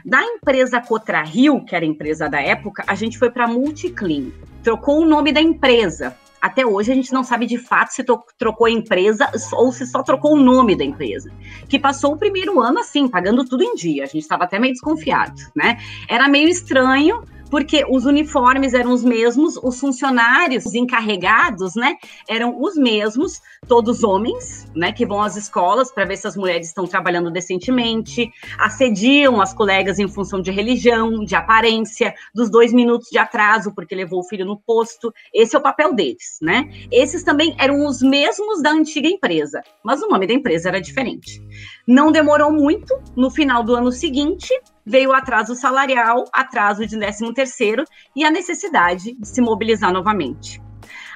Da 0.04 0.22
empresa 0.22 0.80
Cotra 0.80 1.22
Rio, 1.22 1.64
que 1.64 1.74
era 1.74 1.84
a 1.84 1.88
empresa 1.88 2.28
da 2.28 2.40
época, 2.40 2.84
a 2.86 2.94
gente 2.94 3.18
foi 3.18 3.30
para 3.30 3.46
Multiclean. 3.46 4.30
Trocou 4.62 5.00
o 5.00 5.04
nome 5.04 5.32
da 5.32 5.40
empresa. 5.40 6.16
Até 6.40 6.64
hoje 6.64 6.90
a 6.90 6.94
gente 6.94 7.12
não 7.12 7.22
sabe 7.22 7.44
de 7.46 7.58
fato 7.58 7.90
se 7.90 8.02
trocou 8.38 8.66
a 8.66 8.70
empresa 8.70 9.30
ou 9.52 9.70
se 9.70 9.86
só 9.86 10.02
trocou 10.02 10.32
o 10.32 10.40
nome 10.40 10.74
da 10.74 10.82
empresa. 10.82 11.30
Que 11.68 11.78
passou 11.78 12.14
o 12.14 12.16
primeiro 12.16 12.58
ano 12.60 12.78
assim, 12.78 13.08
pagando 13.08 13.44
tudo 13.44 13.62
em 13.62 13.74
dia. 13.74 14.04
A 14.04 14.06
gente 14.06 14.22
estava 14.22 14.44
até 14.44 14.58
meio 14.58 14.72
desconfiado, 14.72 15.38
né? 15.54 15.78
Era 16.08 16.28
meio 16.28 16.48
estranho, 16.48 17.22
porque 17.50 17.84
os 17.88 18.04
uniformes 18.06 18.72
eram 18.72 18.92
os 18.92 19.04
mesmos, 19.04 19.56
os 19.56 19.80
funcionários 19.80 20.72
encarregados, 20.74 21.74
né, 21.74 21.96
eram 22.28 22.60
os 22.60 22.76
mesmos, 22.76 23.40
todos 23.66 24.04
homens, 24.04 24.66
né, 24.74 24.92
que 24.92 25.04
vão 25.04 25.20
às 25.20 25.36
escolas 25.36 25.90
para 25.90 26.04
ver 26.04 26.16
se 26.16 26.26
as 26.26 26.36
mulheres 26.36 26.68
estão 26.68 26.86
trabalhando 26.86 27.30
decentemente, 27.30 28.30
assediam 28.58 29.40
as 29.40 29.52
colegas 29.52 29.98
em 29.98 30.08
função 30.08 30.40
de 30.40 30.50
religião, 30.50 31.24
de 31.24 31.34
aparência, 31.34 32.14
dos 32.34 32.50
dois 32.50 32.72
minutos 32.72 33.08
de 33.10 33.18
atraso 33.18 33.74
porque 33.74 33.94
levou 33.94 34.20
o 34.20 34.24
filho 34.24 34.44
no 34.44 34.58
posto. 34.58 35.12
Esse 35.34 35.56
é 35.56 35.58
o 35.58 35.62
papel 35.62 35.92
deles, 35.92 36.38
né? 36.40 36.70
Esses 36.90 37.22
também 37.22 37.54
eram 37.58 37.86
os 37.86 38.00
mesmos 38.00 38.62
da 38.62 38.70
antiga 38.70 39.08
empresa, 39.08 39.62
mas 39.82 40.02
o 40.02 40.08
nome 40.08 40.26
da 40.26 40.34
empresa 40.34 40.68
era 40.68 40.80
diferente. 40.80 41.42
Não 41.90 42.12
demorou 42.12 42.52
muito, 42.52 43.02
no 43.16 43.32
final 43.32 43.64
do 43.64 43.74
ano 43.74 43.90
seguinte, 43.90 44.48
veio 44.86 45.10
o 45.10 45.12
atraso 45.12 45.56
salarial, 45.56 46.24
atraso 46.32 46.86
de 46.86 46.96
13 46.96 47.34
terceiro 47.34 47.82
e 48.14 48.24
a 48.24 48.30
necessidade 48.30 49.12
de 49.18 49.26
se 49.26 49.40
mobilizar 49.40 49.92
novamente. 49.92 50.62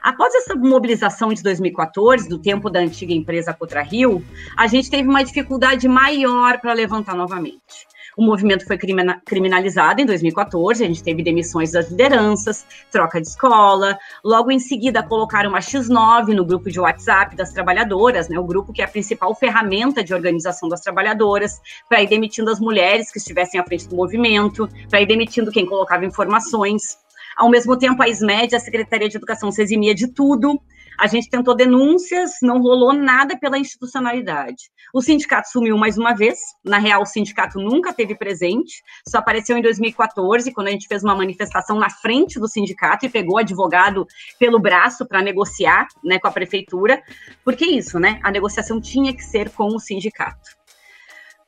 Após 0.02 0.34
essa 0.34 0.56
mobilização 0.56 1.32
de 1.32 1.44
2014, 1.44 2.28
do 2.28 2.40
tempo 2.40 2.68
da 2.68 2.80
antiga 2.80 3.12
empresa 3.12 3.54
Cotra 3.54 3.82
Rio, 3.82 4.20
a 4.56 4.66
gente 4.66 4.90
teve 4.90 5.08
uma 5.08 5.22
dificuldade 5.22 5.86
maior 5.86 6.60
para 6.60 6.72
levantar 6.72 7.14
novamente. 7.14 7.86
O 8.16 8.25
movimento 8.25 8.66
foi 8.66 8.78
criminalizado 8.78 10.00
em 10.00 10.06
2014, 10.06 10.85
a 10.85 10.87
gente 10.87 11.02
teve 11.02 11.23
demissões 11.23 11.73
das 11.73 11.90
lideranças, 11.90 12.64
troca 12.90 13.21
de 13.21 13.26
escola. 13.26 13.99
Logo 14.25 14.50
em 14.50 14.59
seguida, 14.59 15.02
colocaram 15.02 15.50
uma 15.50 15.59
X9 15.59 16.28
no 16.28 16.44
grupo 16.44 16.71
de 16.71 16.78
WhatsApp 16.78 17.35
das 17.35 17.52
trabalhadoras, 17.52 18.28
né, 18.28 18.38
o 18.38 18.44
grupo 18.44 18.73
que 18.73 18.83
é 18.83 18.85
a 18.85 18.88
principal 18.88 19.35
ferramenta 19.35 20.02
de 20.02 20.14
organização 20.14 20.68
das 20.68 20.80
trabalhadoras, 20.80 21.61
para 21.88 22.02
ir 22.02 22.09
demitindo 22.09 22.50
as 22.50 22.61
mulheres 22.61 23.11
que 23.11 23.18
estivessem 23.18 23.59
à 23.59 23.64
frente 23.64 23.88
do 23.88 23.97
movimento, 23.97 24.68
para 24.88 25.00
ir 25.00 25.06
demitindo 25.06 25.50
quem 25.50 25.66
colocava 25.66 26.04
informações. 26.04 26.99
Ao 27.37 27.50
mesmo 27.50 27.76
tempo, 27.76 28.00
a 28.00 28.09
SMED, 28.09 28.54
a 28.54 28.61
Secretaria 28.61 29.09
de 29.09 29.16
Educação, 29.16 29.50
se 29.50 29.61
eximia 29.61 29.94
de 29.94 30.06
tudo. 30.06 30.61
A 30.98 31.06
gente 31.06 31.28
tentou 31.28 31.54
denúncias, 31.54 32.32
não 32.42 32.60
rolou 32.60 32.92
nada 32.92 33.36
pela 33.38 33.58
institucionalidade. 33.58 34.70
O 34.92 35.02
sindicato 35.02 35.48
sumiu 35.48 35.76
mais 35.76 35.98
uma 35.98 36.14
vez. 36.14 36.38
Na 36.64 36.78
real, 36.78 37.02
o 37.02 37.06
sindicato 37.06 37.58
nunca 37.58 37.92
teve 37.92 38.14
presente, 38.14 38.82
só 39.08 39.18
apareceu 39.18 39.56
em 39.56 39.62
2014, 39.62 40.52
quando 40.52 40.68
a 40.68 40.70
gente 40.70 40.86
fez 40.86 41.02
uma 41.02 41.14
manifestação 41.14 41.78
na 41.78 41.90
frente 41.90 42.38
do 42.38 42.48
sindicato 42.48 43.04
e 43.04 43.08
pegou 43.08 43.34
o 43.34 43.38
advogado 43.38 44.06
pelo 44.38 44.58
braço 44.58 45.06
para 45.06 45.22
negociar 45.22 45.86
né, 46.02 46.18
com 46.18 46.28
a 46.28 46.32
prefeitura. 46.32 47.02
Porque 47.44 47.64
isso, 47.64 47.98
né? 47.98 48.20
A 48.22 48.30
negociação 48.30 48.80
tinha 48.80 49.14
que 49.14 49.22
ser 49.22 49.50
com 49.50 49.66
o 49.68 49.80
sindicato. 49.80 50.63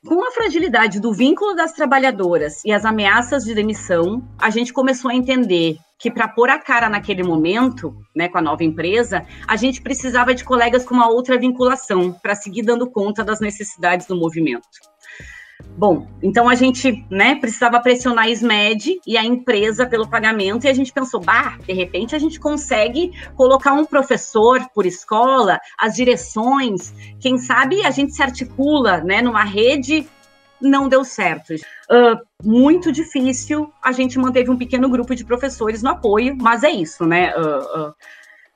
Com 0.07 0.25
a 0.25 0.31
fragilidade 0.31 1.01
do 1.01 1.11
vínculo 1.11 1.53
das 1.53 1.73
trabalhadoras 1.73 2.63
e 2.63 2.71
as 2.71 2.85
ameaças 2.85 3.43
de 3.43 3.53
demissão, 3.53 4.25
a 4.39 4.49
gente 4.49 4.71
começou 4.71 5.11
a 5.11 5.13
entender 5.13 5.75
que 5.99 6.09
para 6.09 6.29
pôr 6.29 6.49
a 6.49 6.57
cara 6.57 6.87
naquele 6.87 7.23
momento, 7.23 7.93
né, 8.15 8.29
com 8.29 8.37
a 8.37 8.41
nova 8.41 8.63
empresa, 8.63 9.25
a 9.45 9.57
gente 9.57 9.81
precisava 9.81 10.33
de 10.33 10.45
colegas 10.45 10.85
com 10.85 10.95
uma 10.95 11.09
outra 11.09 11.37
vinculação 11.37 12.13
para 12.21 12.35
seguir 12.35 12.61
dando 12.61 12.89
conta 12.89 13.21
das 13.21 13.41
necessidades 13.41 14.07
do 14.07 14.15
movimento. 14.15 14.65
Bom, 15.77 16.07
então 16.23 16.49
a 16.49 16.55
gente, 16.55 17.05
né, 17.09 17.35
precisava 17.35 17.79
pressionar 17.79 18.25
a 18.25 18.29
SMED 18.29 18.99
e 19.05 19.17
a 19.17 19.23
empresa 19.23 19.85
pelo 19.85 20.07
pagamento 20.07 20.65
e 20.65 20.69
a 20.69 20.73
gente 20.73 20.91
pensou, 20.91 21.19
bah, 21.19 21.57
de 21.65 21.73
repente 21.73 22.15
a 22.15 22.19
gente 22.19 22.39
consegue 22.39 23.11
colocar 23.35 23.73
um 23.73 23.85
professor 23.85 24.59
por 24.73 24.85
escola, 24.85 25.59
as 25.79 25.95
direções, 25.95 26.93
quem 27.19 27.37
sabe 27.37 27.85
a 27.85 27.91
gente 27.91 28.13
se 28.13 28.23
articula, 28.23 29.01
né, 29.01 29.21
numa 29.21 29.43
rede 29.43 30.07
não 30.59 30.89
deu 30.89 31.03
certo. 31.03 31.53
Uh, 31.53 32.17
muito 32.43 32.91
difícil. 32.91 33.71
A 33.81 33.91
gente 33.91 34.17
manteve 34.17 34.49
um 34.49 34.57
pequeno 34.57 34.89
grupo 34.89 35.15
de 35.15 35.23
professores 35.23 35.83
no 35.83 35.91
apoio, 35.91 36.35
mas 36.35 36.63
é 36.63 36.71
isso, 36.71 37.05
né? 37.05 37.31
Uh, 37.35 37.89
uh, 37.89 37.93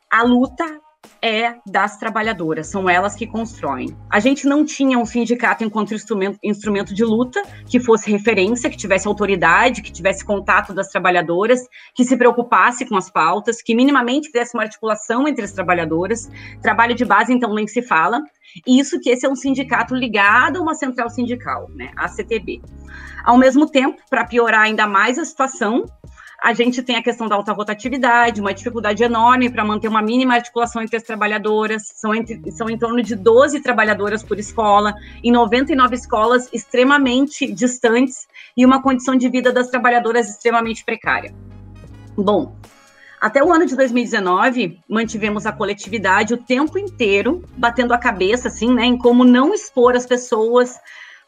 a 0.10 0.24
luta 0.24 0.81
é 1.22 1.55
das 1.65 1.98
trabalhadoras, 1.98 2.67
são 2.67 2.89
elas 2.89 3.15
que 3.15 3.27
constroem. 3.27 3.96
A 4.10 4.20
gente 4.20 4.48
não 4.48 4.65
tinha 4.65 4.98
um 4.98 5.05
sindicato 5.05 5.63
enquanto 5.63 5.93
instrumento, 5.93 6.39
instrumento 6.43 6.93
de 6.93 7.03
luta 7.03 7.41
que 7.67 7.79
fosse 7.79 8.12
referência, 8.12 8.70
que 8.70 8.77
tivesse 8.77 9.08
autoridade, 9.08 9.81
que 9.81 9.91
tivesse 9.91 10.25
contato 10.25 10.74
das 10.74 10.88
trabalhadoras, 10.88 11.67
que 11.93 12.03
se 12.03 12.17
preocupasse 12.17 12.86
com 12.86 12.96
as 12.96 13.10
pautas, 13.10 13.62
que 13.62 13.75
minimamente 13.75 14.31
fizesse 14.31 14.55
uma 14.55 14.63
articulação 14.63 15.27
entre 15.27 15.46
as 15.46 15.51
trabalhadoras. 15.51 16.29
Trabalho 16.62 16.96
de 16.96 17.05
base, 17.05 17.31
então, 17.31 17.53
nem 17.53 17.67
se 17.67 17.81
fala. 17.81 18.22
Isso 18.67 19.00
que 19.00 19.10
esse 19.10 19.25
é 19.25 19.29
um 19.29 19.36
sindicato 19.36 19.96
ligado 19.96 20.58
a 20.58 20.62
uma 20.62 20.74
central 20.74 21.10
sindical, 21.10 21.70
né, 21.70 21.91
a 21.96 22.08
CTB. 22.08 22.62
Ao 23.24 23.38
mesmo 23.38 23.70
tempo, 23.70 24.01
para 24.10 24.25
piorar 24.25 24.62
ainda 24.62 24.88
mais 24.88 25.20
a 25.20 25.25
situação, 25.25 25.86
a 26.41 26.53
gente 26.53 26.81
tem 26.81 26.95
a 26.95 27.03
questão 27.03 27.27
da 27.27 27.36
alta 27.36 27.53
rotatividade, 27.53 28.41
uma 28.41 28.51
dificuldade 28.51 29.03
enorme 29.03 29.48
para 29.48 29.63
manter 29.63 29.88
uma 29.88 30.01
mínima 30.01 30.33
articulação 30.33 30.81
entre 30.81 30.98
as 30.98 31.03
trabalhadoras. 31.03 31.83
São, 31.93 32.15
entre, 32.15 32.51
são 32.51 32.67
em 32.67 32.79
torno 32.79 33.03
de 33.03 33.15
12 33.15 33.62
trabalhadoras 33.62 34.24
por 34.24 34.39
escola, 34.39 34.95
em 35.24 35.31
99 35.31 35.95
escolas 35.95 36.50
extremamente 36.51 37.51
distantes 37.51 38.27
e 38.57 38.65
uma 38.65 38.81
condição 38.81 39.15
de 39.15 39.29
vida 39.29 39.53
das 39.53 39.69
trabalhadoras 39.69 40.27
extremamente 40.29 40.83
precária. 40.83 41.31
Bom, 42.17 42.55
até 43.21 43.43
o 43.43 43.53
ano 43.53 43.67
de 43.67 43.75
2019, 43.75 44.79
mantivemos 44.89 45.45
a 45.45 45.51
coletividade 45.51 46.33
o 46.33 46.38
tempo 46.38 46.79
inteiro, 46.79 47.43
batendo 47.55 47.93
a 47.93 48.00
cabeça, 48.00 48.48
assim, 48.48 48.74
né, 48.74 48.83
em 48.83 48.98
como 48.98 49.24
não 49.24 49.53
expor 49.53 49.95
as 49.95 50.07
pessoas 50.07 50.79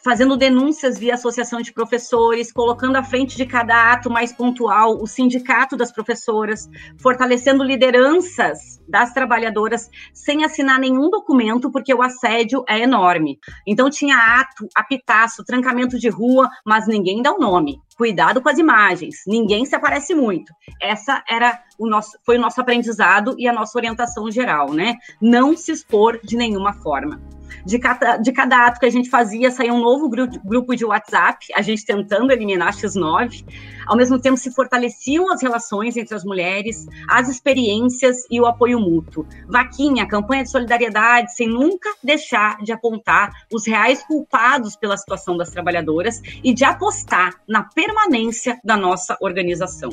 fazendo 0.03 0.35
denúncias 0.35 0.99
via 0.99 1.13
associação 1.13 1.61
de 1.61 1.71
professores, 1.71 2.51
colocando 2.51 2.97
à 2.97 3.03
frente 3.03 3.37
de 3.37 3.45
cada 3.45 3.93
ato 3.93 4.09
mais 4.09 4.33
pontual 4.33 5.01
o 5.01 5.07
sindicato 5.07 5.77
das 5.77 5.91
professoras, 5.91 6.69
fortalecendo 6.97 7.63
lideranças 7.63 8.82
das 8.87 9.13
trabalhadoras 9.13 9.89
sem 10.13 10.43
assinar 10.43 10.79
nenhum 10.79 11.09
documento, 11.09 11.71
porque 11.71 11.93
o 11.93 12.01
assédio 12.01 12.63
é 12.67 12.79
enorme. 12.79 13.39
Então 13.65 13.89
tinha 13.89 14.15
ato, 14.15 14.67
apitaço, 14.75 15.43
trancamento 15.43 15.97
de 15.97 16.09
rua, 16.09 16.49
mas 16.65 16.87
ninguém 16.87 17.21
dá 17.21 17.31
o 17.31 17.35
um 17.35 17.39
nome. 17.39 17.81
Cuidado 17.97 18.41
com 18.41 18.49
as 18.49 18.57
imagens, 18.57 19.23
ninguém 19.27 19.65
se 19.65 19.75
aparece 19.75 20.15
muito. 20.15 20.51
Essa 20.81 21.23
era 21.29 21.61
o 21.77 21.87
nosso, 21.87 22.17
foi 22.25 22.37
o 22.37 22.41
nosso 22.41 22.59
aprendizado 22.59 23.35
e 23.37 23.47
a 23.47 23.53
nossa 23.53 23.77
orientação 23.77 24.29
geral, 24.31 24.73
né? 24.73 24.95
Não 25.21 25.55
se 25.55 25.71
expor 25.71 26.19
de 26.23 26.35
nenhuma 26.35 26.73
forma. 26.73 27.21
De 27.65 27.79
cada, 27.79 28.17
de 28.17 28.31
cada 28.31 28.65
ato 28.65 28.79
que 28.79 28.85
a 28.85 28.89
gente 28.89 29.09
fazia, 29.09 29.51
saía 29.51 29.73
um 29.73 29.79
novo 29.79 30.09
grupo, 30.09 30.75
de 30.75 30.85
WhatsApp, 30.85 31.47
a 31.55 31.61
gente 31.61 31.85
tentando 31.85 32.31
eliminar 32.31 32.69
a 32.69 32.71
X9. 32.71 33.45
Ao 33.85 33.97
mesmo 33.97 34.19
tempo, 34.19 34.37
se 34.37 34.51
fortaleciam 34.51 35.31
as 35.31 35.41
relações 35.41 35.97
entre 35.97 36.15
as 36.15 36.23
mulheres, 36.23 36.85
as 37.07 37.29
experiências 37.29 38.25
e 38.29 38.39
o 38.39 38.45
apoio 38.45 38.79
mútuo. 38.79 39.25
Vaquinha, 39.47 40.07
campanha 40.07 40.43
de 40.43 40.51
solidariedade, 40.51 41.35
sem 41.35 41.47
nunca 41.47 41.89
deixar 42.03 42.57
de 42.63 42.71
apontar 42.71 43.31
os 43.51 43.67
reais 43.67 44.03
culpados 44.03 44.75
pela 44.75 44.97
situação 44.97 45.37
das 45.37 45.51
trabalhadoras 45.51 46.21
e 46.43 46.53
de 46.53 46.63
apostar 46.63 47.33
na 47.47 47.63
permanência 47.63 48.59
da 48.63 48.77
nossa 48.77 49.17
organização. 49.21 49.91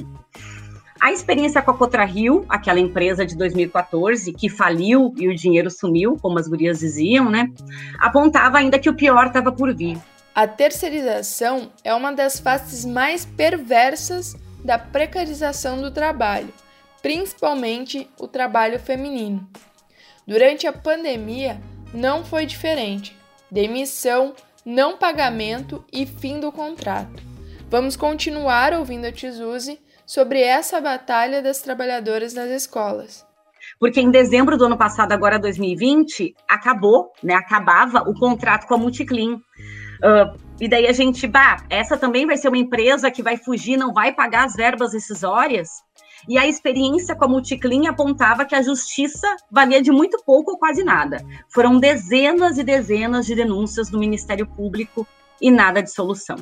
A 1.01 1.11
experiência 1.11 1.63
com 1.63 1.71
a 1.71 1.77
Cotra-Rio, 1.77 2.45
aquela 2.47 2.79
empresa 2.79 3.25
de 3.25 3.35
2014 3.35 4.35
que 4.35 4.51
faliu 4.51 5.15
e 5.17 5.29
o 5.29 5.35
dinheiro 5.35 5.71
sumiu, 5.71 6.19
como 6.21 6.39
as 6.39 6.47
gurias 6.47 6.81
diziam, 6.81 7.31
né? 7.31 7.51
Apontava 7.99 8.59
ainda 8.59 8.79
que 8.79 8.91
o 8.91 8.95
pior 8.95 9.29
estava 9.29 9.51
por 9.51 9.75
vir. 9.75 9.99
A 10.35 10.47
terceirização 10.47 11.73
é 11.83 11.93
uma 11.93 12.13
das 12.13 12.39
faces 12.39 12.85
mais 12.85 13.25
perversas 13.25 14.37
da 14.65 14.79
precarização 14.79 15.81
do 15.81 15.91
trabalho, 15.91 16.53
principalmente 17.03 18.09
o 18.19 18.29
trabalho 18.29 18.79
feminino. 18.79 19.49
Durante 20.27 20.67
a 20.67 20.73
pandemia, 20.73 21.61
não 21.93 22.25
foi 22.25 22.47
diferente. 22.47 23.17
Demissão, 23.51 24.35
não 24.65 24.97
pagamento 24.97 25.85
e 25.93 26.07
fim 26.07 26.39
do 26.39 26.53
contrato. 26.53 27.23
Vamos 27.69 27.97
continuar 27.97 28.73
ouvindo 28.73 29.07
a 29.07 29.13
Tizuzi 29.13 29.81
sobre 30.07 30.43
essa 30.43 30.81
batalha 30.81 31.43
das 31.43 31.61
trabalhadoras 31.61 32.35
nas 32.35 32.51
escolas. 32.51 33.27
Porque 33.79 34.01
em 34.01 34.11
dezembro 34.11 34.57
do 34.57 34.67
ano 34.67 34.79
passado, 34.79 35.13
agora 35.13 35.39
2020, 35.39 36.35
acabou, 36.49 37.13
né? 37.23 37.35
Acabava 37.35 38.09
o 38.09 38.15
contrato 38.15 38.67
com 38.67 38.75
a 38.75 38.79
Multiclean. 38.79 39.41
Uh, 40.03 40.39
e 40.61 40.69
daí 40.69 40.87
a 40.87 40.93
gente, 40.93 41.27
bah, 41.27 41.65
essa 41.71 41.97
também 41.97 42.27
vai 42.27 42.37
ser 42.37 42.49
uma 42.49 42.59
empresa 42.59 43.11
que 43.11 43.23
vai 43.23 43.37
fugir, 43.37 43.77
não 43.77 43.93
vai 43.93 44.13
pagar 44.13 44.45
as 44.45 44.55
verbas 44.55 44.93
rescisórias. 44.93 45.69
E 46.29 46.37
a 46.37 46.47
experiência 46.47 47.15
com 47.15 47.25
a 47.25 47.29
Multiclean 47.29 47.89
apontava 47.89 48.45
que 48.45 48.55
a 48.55 48.61
justiça 48.61 49.27
valia 49.51 49.81
de 49.81 49.91
muito 49.91 50.23
pouco 50.25 50.53
ou 50.53 50.59
quase 50.59 50.85
nada. 50.85 51.25
Foram 51.49 51.79
dezenas 51.79 52.59
e 52.59 52.63
dezenas 52.63 53.25
de 53.25 53.35
denúncias 53.35 53.89
do 53.89 53.99
Ministério 53.99 54.47
Público 54.47 55.07
e 55.41 55.51
nada 55.51 55.83
de 55.83 55.91
solução. 55.91 56.37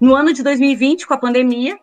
No 0.00 0.14
ano 0.14 0.32
de 0.32 0.42
2020, 0.42 1.06
com 1.06 1.14
a 1.14 1.18
pandemia, 1.18 1.78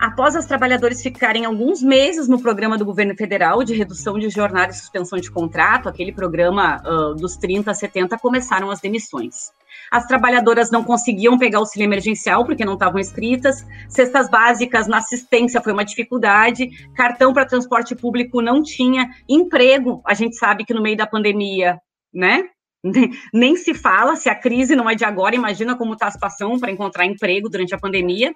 após 0.00 0.34
as 0.34 0.46
trabalhadoras 0.46 1.02
ficarem 1.02 1.44
alguns 1.44 1.82
meses 1.82 2.26
no 2.26 2.40
programa 2.40 2.78
do 2.78 2.84
governo 2.86 3.14
federal 3.14 3.62
de 3.62 3.74
redução 3.74 4.18
de 4.18 4.30
jornada 4.30 4.72
e 4.72 4.74
suspensão 4.74 5.20
de 5.20 5.30
contrato, 5.30 5.88
aquele 5.88 6.10
programa 6.10 6.82
uh, 6.82 7.14
dos 7.14 7.36
30 7.36 7.70
a 7.70 7.74
70, 7.74 8.18
começaram 8.18 8.70
as 8.70 8.80
demissões. 8.80 9.52
As 9.90 10.06
trabalhadoras 10.06 10.70
não 10.70 10.82
conseguiam 10.82 11.38
pegar 11.38 11.58
auxílio 11.58 11.84
emergencial 11.84 12.44
porque 12.46 12.64
não 12.64 12.74
estavam 12.74 12.98
inscritas, 12.98 13.64
cestas 13.88 14.30
básicas 14.30 14.88
na 14.88 14.98
assistência 14.98 15.60
foi 15.60 15.72
uma 15.72 15.84
dificuldade, 15.84 16.70
cartão 16.94 17.34
para 17.34 17.44
transporte 17.44 17.94
público 17.94 18.40
não 18.40 18.62
tinha, 18.62 19.10
emprego, 19.28 20.00
a 20.06 20.14
gente 20.14 20.36
sabe 20.36 20.64
que 20.64 20.72
no 20.72 20.82
meio 20.82 20.96
da 20.96 21.06
pandemia, 21.06 21.78
né? 22.12 22.44
Nem 23.32 23.56
se 23.56 23.74
fala, 23.74 24.16
se 24.16 24.28
a 24.28 24.34
crise 24.34 24.74
não 24.74 24.88
é 24.88 24.94
de 24.94 25.04
agora, 25.04 25.34
imagina 25.34 25.76
como 25.76 25.92
está 25.92 26.06
a 26.06 26.10
situação 26.10 26.58
para 26.58 26.70
encontrar 26.70 27.04
emprego 27.04 27.48
durante 27.48 27.74
a 27.74 27.78
pandemia. 27.78 28.32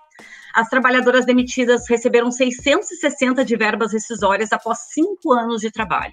As 0.55 0.69
trabalhadoras 0.69 1.25
demitidas 1.25 1.89
receberam 1.89 2.31
660 2.31 3.45
de 3.45 3.57
verbas 3.57 3.93
rescisórias 3.93 4.53
após 4.53 4.79
cinco 4.93 5.33
anos 5.33 5.61
de 5.61 5.71
trabalho. 5.71 6.13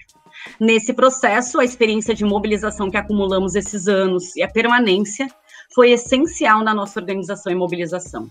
Nesse 0.59 0.93
processo, 0.93 1.59
a 1.59 1.65
experiência 1.65 2.15
de 2.15 2.23
mobilização 2.23 2.89
que 2.89 2.97
acumulamos 2.97 3.53
esses 3.55 3.87
anos 3.87 4.35
e 4.35 4.41
a 4.41 4.47
permanência 4.47 5.27
foi 5.73 5.91
essencial 5.91 6.63
na 6.63 6.73
nossa 6.73 6.99
organização 6.99 7.51
e 7.51 7.55
mobilização. 7.55 8.27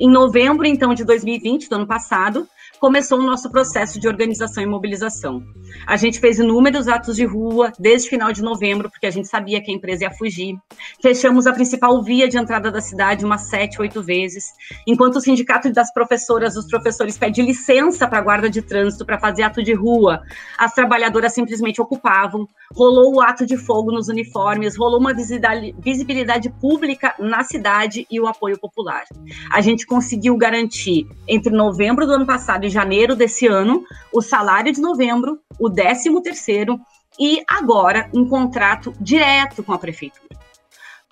Em 0.00 0.10
novembro, 0.10 0.66
então, 0.66 0.94
de 0.94 1.04
2020, 1.04 1.68
do 1.68 1.76
ano 1.76 1.86
passado, 1.86 2.48
começou 2.78 3.18
o 3.18 3.26
nosso 3.26 3.50
processo 3.50 3.98
de 3.98 4.08
organização 4.08 4.62
e 4.62 4.66
mobilização. 4.66 5.42
A 5.86 5.96
gente 5.96 6.20
fez 6.20 6.38
inúmeros 6.38 6.88
atos 6.88 7.16
de 7.16 7.24
rua 7.24 7.72
desde 7.78 8.08
final 8.08 8.32
de 8.32 8.42
novembro, 8.42 8.90
porque 8.90 9.06
a 9.06 9.10
gente 9.10 9.28
sabia 9.28 9.62
que 9.62 9.70
a 9.70 9.74
empresa 9.74 10.04
ia 10.04 10.10
fugir. 10.10 10.56
Fechamos 11.02 11.46
a 11.46 11.52
principal 11.52 12.02
via 12.02 12.28
de 12.28 12.38
entrada 12.38 12.70
da 12.70 12.80
cidade 12.80 13.24
umas 13.24 13.42
sete, 13.42 13.80
oito 13.80 14.02
vezes, 14.02 14.46
enquanto 14.86 15.16
o 15.16 15.20
sindicato 15.20 15.72
das 15.72 15.92
professoras, 15.92 16.56
os 16.56 16.66
professores 16.66 17.18
pede 17.18 17.42
licença 17.42 18.06
para 18.06 18.18
a 18.18 18.22
guarda 18.22 18.50
de 18.50 18.62
trânsito 18.62 19.04
para 19.04 19.18
fazer 19.18 19.42
ato 19.42 19.62
de 19.62 19.74
rua, 19.74 20.22
as 20.58 20.74
trabalhadoras 20.74 21.32
simplesmente 21.32 21.80
ocupavam. 21.80 22.46
Rolou 22.74 23.14
o 23.14 23.20
ato 23.20 23.46
de 23.46 23.56
fogo 23.56 23.92
nos 23.92 24.08
uniformes, 24.08 24.76
rolou 24.76 24.98
uma 24.98 25.14
visibilidade 25.14 26.50
pública 26.60 27.14
na 27.18 27.44
cidade 27.44 28.06
e 28.10 28.20
o 28.20 28.26
apoio 28.26 28.58
popular. 28.58 29.04
A 29.52 29.60
gente 29.60 29.86
conseguiu 29.86 30.36
garantir 30.36 31.06
entre 31.28 31.54
novembro 31.54 32.06
do 32.06 32.12
ano 32.12 32.26
passado 32.26 32.65
em 32.66 32.70
janeiro 32.70 33.14
desse 33.14 33.46
ano 33.46 33.84
o 34.12 34.20
salário 34.20 34.72
de 34.72 34.80
novembro, 34.80 35.38
o 35.58 35.68
décimo 35.68 36.20
terceiro 36.20 36.78
e 37.18 37.42
agora 37.48 38.10
um 38.12 38.28
contrato 38.28 38.92
direto 39.00 39.62
com 39.62 39.72
a 39.72 39.78
prefeitura. 39.78 40.26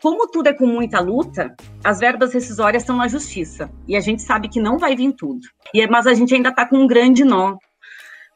Como 0.03 0.29
tudo 0.29 0.49
é 0.49 0.53
com 0.53 0.67
muita 0.67 1.01
luta, 1.01 1.55
as 1.83 1.99
verbas 1.99 2.35
rescisórias 2.35 2.83
estão 2.83 2.97
na 2.97 3.09
justiça 3.09 3.71
e 3.89 3.97
a 3.97 4.01
gente 4.01 4.21
sabe 4.21 4.49
que 4.49 4.61
não 4.61 4.79
vai 4.79 4.95
vir 4.95 5.13
tudo. 5.13 5.41
É, 5.75 5.87
mas 5.87 6.07
a 6.07 6.13
gente 6.13 6.35
ainda 6.35 6.51
está 6.51 6.67
com 6.67 6.77
um 6.77 6.87
grande 6.87 7.25
nó. 7.25 7.57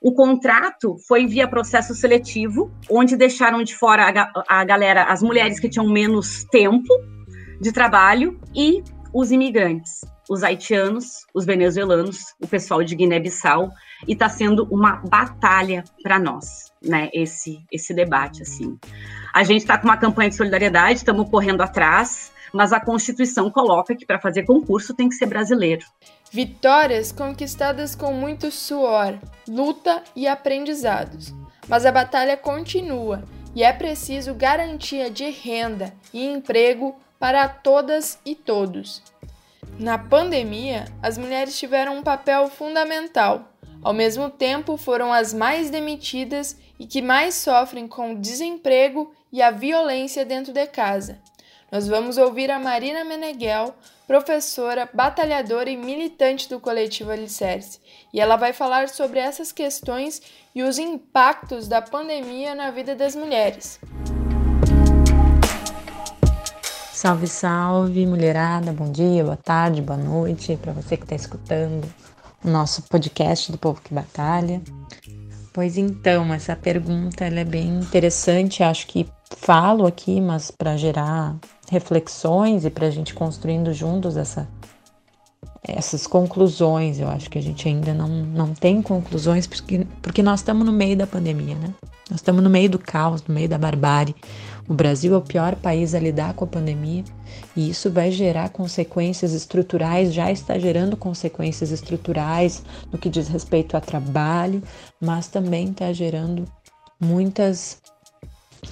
O 0.01 0.15
contrato 0.15 0.97
foi 1.07 1.27
via 1.27 1.47
processo 1.47 1.95
seletivo, 1.95 2.71
onde 2.89 3.17
deixaram 3.17 3.63
de 3.63 3.77
fora 3.77 4.09
a, 4.09 4.61
a 4.61 4.65
galera, 4.65 5.05
as 5.05 5.23
mulheres 5.23 5.61
que 5.61 5.69
tinham 5.69 5.87
menos 5.87 6.45
tempo 6.45 6.89
de 7.61 7.73
trabalho 7.73 8.41
e 8.55 8.83
os 9.19 9.33
imigrantes, 9.33 10.05
os 10.31 10.45
haitianos, 10.45 11.27
os 11.35 11.45
venezuelanos, 11.45 12.37
o 12.41 12.47
pessoal 12.47 12.85
de 12.85 12.95
Guiné-Bissau, 12.95 13.69
e 14.07 14.13
está 14.13 14.29
sendo 14.29 14.63
uma 14.71 15.03
batalha 15.11 15.83
para 16.05 16.21
nós, 16.21 16.73
né? 16.81 17.11
Esse 17.13 17.59
esse 17.73 17.93
debate 17.93 18.43
assim. 18.43 18.79
A 19.35 19.43
gente 19.43 19.63
está 19.63 19.77
com 19.77 19.89
uma 19.89 19.97
campanha 19.97 20.29
de 20.29 20.37
solidariedade, 20.37 20.99
estamos 20.99 21.29
correndo 21.29 21.63
atrás, 21.63 22.31
mas 22.53 22.73
a 22.73 22.79
Constituição 22.79 23.51
coloca 23.51 23.93
que 23.97 24.07
para 24.07 24.21
fazer 24.21 24.45
concurso 24.45 24.95
tem 24.95 25.09
que 25.09 25.17
ser 25.17 25.27
brasileiro. 25.27 25.85
Vitórias 26.31 27.11
conquistadas 27.11 27.97
com 27.97 28.13
muito 28.13 28.53
suor, 28.53 29.19
luta 29.49 30.01
e 30.15 30.29
aprendizados. 30.29 31.35
Mas 31.67 31.85
a 31.85 31.91
batalha 31.91 32.37
continua 32.37 33.25
e 33.53 33.65
é 33.65 33.73
preciso 33.73 34.33
garantia 34.33 35.11
de 35.11 35.29
renda 35.29 35.93
e 36.15 36.25
emprego 36.25 36.95
para 37.19 37.49
todas 37.49 38.19
e 38.25 38.35
todos. 38.35 39.03
Na 39.79 39.99
pandemia, 39.99 40.87
as 41.03 41.17
mulheres 41.19 41.59
tiveram 41.59 41.99
um 41.99 42.03
papel 42.03 42.49
fundamental. 42.49 43.53
Ao 43.83 43.93
mesmo 43.93 44.29
tempo, 44.29 44.77
foram 44.77 45.13
as 45.13 45.33
mais 45.33 45.71
demitidas 45.71 46.57
e 46.79 46.87
que 46.87 47.01
mais 47.01 47.35
sofrem 47.35 47.87
com 47.87 48.13
o 48.13 48.19
desemprego 48.19 49.13
e 49.33 49.41
a 49.43 49.51
violência 49.51 50.25
dentro 50.25 50.53
de 50.53 50.67
casa. 50.67 51.21
Nós 51.71 51.87
vamos 51.87 52.17
ouvir 52.17 52.51
a 52.51 52.59
Marina 52.59 53.05
Meneghel, 53.05 53.75
professora, 54.07 54.89
batalhadora 54.93 55.69
e 55.69 55.77
militante 55.77 56.49
do 56.49 56.59
coletivo 56.59 57.11
Alicerce, 57.11 57.79
e 58.13 58.19
ela 58.19 58.37
vai 58.37 58.55
falar 58.55 58.89
sobre 58.89 59.19
essas 59.19 59.53
questões 59.53 60.23
e 60.55 60.63
os 60.63 60.79
impactos 60.79 61.69
da 61.69 61.83
pandemia 61.83 62.55
na 62.55 62.71
vida 62.71 62.97
das 62.97 63.15
mulheres. 63.15 63.79
Salve, 67.01 67.29
salve, 67.29 68.05
mulherada, 68.05 68.73
bom 68.73 68.91
dia, 68.91 69.23
boa 69.23 69.37
tarde, 69.37 69.81
boa 69.81 69.97
noite 69.97 70.59
para 70.61 70.73
você 70.73 70.97
que 70.97 71.05
está 71.05 71.15
escutando 71.15 71.87
o 72.45 72.51
nosso 72.51 72.83
podcast 72.83 73.53
do 73.53 73.57
Povo 73.57 73.81
que 73.81 73.95
Batalha. 73.95 74.61
Pois 75.53 75.79
então, 75.79 76.35
essa 76.35 76.57
pergunta 76.57 77.25
é 77.25 77.45
bem 77.45 77.69
interessante, 77.69 78.65
acho 78.65 78.89
que 78.89 79.07
falo 79.37 79.87
aqui, 79.87 80.21
mas 80.21 80.51
para 80.51 80.77
gerar 80.77 81.37
reflexões 81.71 82.65
e 82.65 82.71
para 82.71 82.89
a 82.89 82.91
gente 82.91 83.15
construindo 83.15 83.73
juntos 83.73 84.17
essa, 84.17 84.49
essas 85.63 86.05
conclusões. 86.05 86.99
Eu 86.99 87.09
acho 87.09 87.31
que 87.31 87.39
a 87.39 87.43
gente 87.43 87.69
ainda 87.69 87.95
não, 87.95 88.09
não 88.09 88.53
tem 88.53 88.83
conclusões 88.83 89.47
porque, 89.47 89.87
porque 90.03 90.21
nós 90.21 90.41
estamos 90.41 90.67
no 90.67 90.73
meio 90.73 90.97
da 90.97 91.07
pandemia, 91.07 91.55
né? 91.55 91.73
Nós 92.11 92.21
estamos 92.21 92.43
no 92.43 92.51
meio 92.51 92.71
do 92.71 92.79
caos, 92.79 93.23
no 93.23 93.35
meio 93.35 93.49
da 93.49 93.59
barbárie. 93.59 94.17
O 94.69 94.75
Brasil 94.75 95.15
é 95.15 95.17
o 95.17 95.23
pior 95.23 95.57
país 95.57 95.95
a 95.95 95.99
lidar 95.99 96.35
com 96.35 96.45
a 96.45 96.49
pandemia 96.49 97.03
e 97.57 97.71
isso 97.71 97.91
vai 97.91 98.11
gerar 98.11 98.51
consequências 98.51 99.33
estruturais, 99.33 100.13
já 100.13 100.31
está 100.31 100.59
gerando 100.59 100.97
consequências 100.97 101.71
estruturais 101.71 102.63
no 102.93 102.99
que 102.99 103.09
diz 103.09 103.29
respeito 103.29 103.77
a 103.77 103.81
trabalho, 103.81 104.63
mas 105.01 105.27
também 105.27 105.71
está 105.71 105.91
gerando 105.93 106.45
muitas 107.01 107.79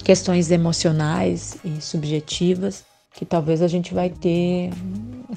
questões 0.03 0.51
emocionais 0.51 1.57
e 1.65 1.81
subjetivas 1.81 2.85
que 3.13 3.25
talvez 3.25 3.63
a 3.63 3.67
gente 3.67 3.95
vai 3.95 4.11
ter 4.11 4.69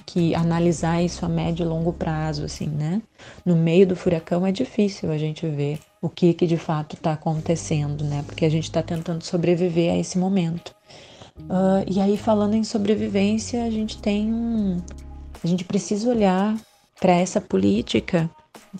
que 0.06 0.34
analisar 0.34 1.02
isso 1.02 1.24
a 1.24 1.28
médio 1.28 1.64
e 1.64 1.68
longo 1.68 1.92
prazo, 1.92 2.44
assim, 2.44 2.66
né? 2.66 3.02
No 3.44 3.56
meio 3.56 3.86
do 3.86 3.96
furacão 3.96 4.46
é 4.46 4.52
difícil 4.52 5.10
a 5.10 5.18
gente 5.18 5.46
ver 5.46 5.78
o 6.00 6.08
que, 6.08 6.32
que 6.32 6.46
de 6.46 6.56
fato 6.56 6.96
está 6.96 7.12
acontecendo, 7.12 8.04
né? 8.04 8.22
Porque 8.26 8.44
a 8.44 8.48
gente 8.48 8.64
está 8.64 8.82
tentando 8.82 9.22
sobreviver 9.24 9.92
a 9.92 9.98
esse 9.98 10.18
momento. 10.18 10.74
Uh, 11.40 11.84
e 11.86 12.00
aí, 12.00 12.16
falando 12.16 12.54
em 12.54 12.64
sobrevivência, 12.64 13.64
a 13.64 13.70
gente 13.70 13.98
tem 13.98 14.32
um. 14.32 14.80
A 15.42 15.46
gente 15.46 15.64
precisa 15.64 16.10
olhar 16.10 16.56
para 17.00 17.12
essa 17.12 17.40
política 17.40 18.30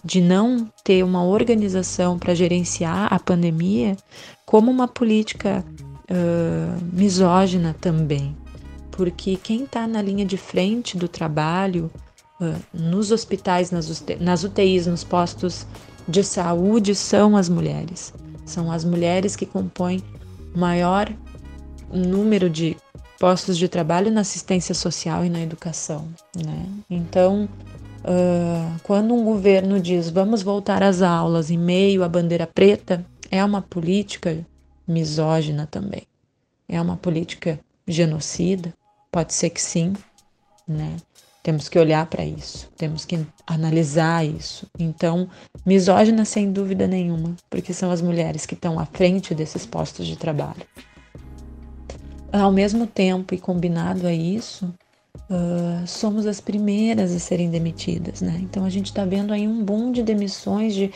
de 0.05 0.20
não 0.20 0.70
ter 0.85 1.03
uma 1.03 1.25
organização 1.25 2.18
para 2.18 2.35
gerenciar 2.35 3.12
a 3.12 3.18
pandemia 3.18 3.96
como 4.46 4.70
uma 4.70 4.87
política 4.87 5.64
uh, 6.11 6.85
misógina 6.92 7.75
também, 7.81 8.37
porque 9.00 9.34
quem 9.34 9.64
está 9.64 9.86
na 9.86 10.02
linha 10.02 10.26
de 10.26 10.36
frente 10.36 10.94
do 10.94 11.08
trabalho, 11.08 11.90
uh, 12.38 12.60
nos 12.70 13.10
hospitais, 13.10 13.70
nas, 13.70 14.44
UTIs, 14.44 14.86
nos 14.86 15.02
postos 15.02 15.66
de 16.06 16.22
saúde, 16.22 16.94
são 16.94 17.34
as 17.34 17.48
mulheres. 17.48 18.12
São 18.44 18.70
as 18.70 18.84
mulheres 18.84 19.34
que 19.34 19.46
compõem 19.46 20.02
maior 20.54 21.10
número 21.90 22.50
de 22.50 22.76
postos 23.18 23.56
de 23.56 23.68
trabalho 23.68 24.12
na 24.12 24.20
assistência 24.20 24.74
social 24.74 25.24
e 25.24 25.30
na 25.30 25.40
educação. 25.40 26.06
Né? 26.36 26.66
Então, 26.90 27.48
uh, 28.04 28.80
quando 28.82 29.14
um 29.14 29.24
governo 29.24 29.80
diz 29.80 30.10
vamos 30.10 30.42
voltar 30.42 30.82
às 30.82 31.00
aulas 31.00 31.50
em 31.50 31.56
meio 31.56 32.04
à 32.04 32.08
bandeira 32.08 32.46
preta, 32.46 33.02
é 33.30 33.42
uma 33.42 33.62
política 33.62 34.46
misógina 34.86 35.66
também. 35.66 36.02
É 36.68 36.78
uma 36.78 36.98
política 36.98 37.58
genocida, 37.88 38.74
Pode 39.12 39.35
ser 39.35 39.51
que 39.51 39.61
sim, 39.61 39.94
né? 40.66 40.96
Temos 41.42 41.68
que 41.68 41.79
olhar 41.79 42.05
para 42.07 42.25
isso, 42.25 42.68
temos 42.77 43.05
que 43.07 43.18
analisar 43.46 44.27
isso. 44.27 44.66
Então, 44.79 45.29
misógina 45.64 46.25
sem 46.25 46.53
dúvida 46.53 46.87
nenhuma, 46.87 47.35
porque 47.49 47.73
são 47.73 47.90
as 47.90 48.03
mulheres 48.03 48.44
que 48.44 48.55
estão 48.55 48.79
à 48.79 48.85
frente 48.85 49.35
desses 49.35 49.64
postos 49.64 50.07
de 50.07 50.16
trabalho. 50.16 50.62
Ao 52.31 52.53
mesmo 52.53 52.87
tempo, 52.87 53.35
e 53.35 53.38
combinado 53.38 54.07
a 54.07 54.12
isso, 54.12 54.73
uh, 55.31 55.87
somos 55.87 56.27
as 56.27 56.40
primeiras 56.40 57.11
a 57.11 57.18
serem 57.18 57.51
demitidas, 57.51 58.20
né? 58.20 58.38
Então, 58.42 58.64
a 58.64 58.70
gente 58.70 58.87
está 58.87 59.05
vendo 59.05 59.33
aí 59.33 59.49
um 59.49 59.64
boom 59.64 59.90
de 59.92 60.03
demissões 60.03 60.75
de, 60.75 60.92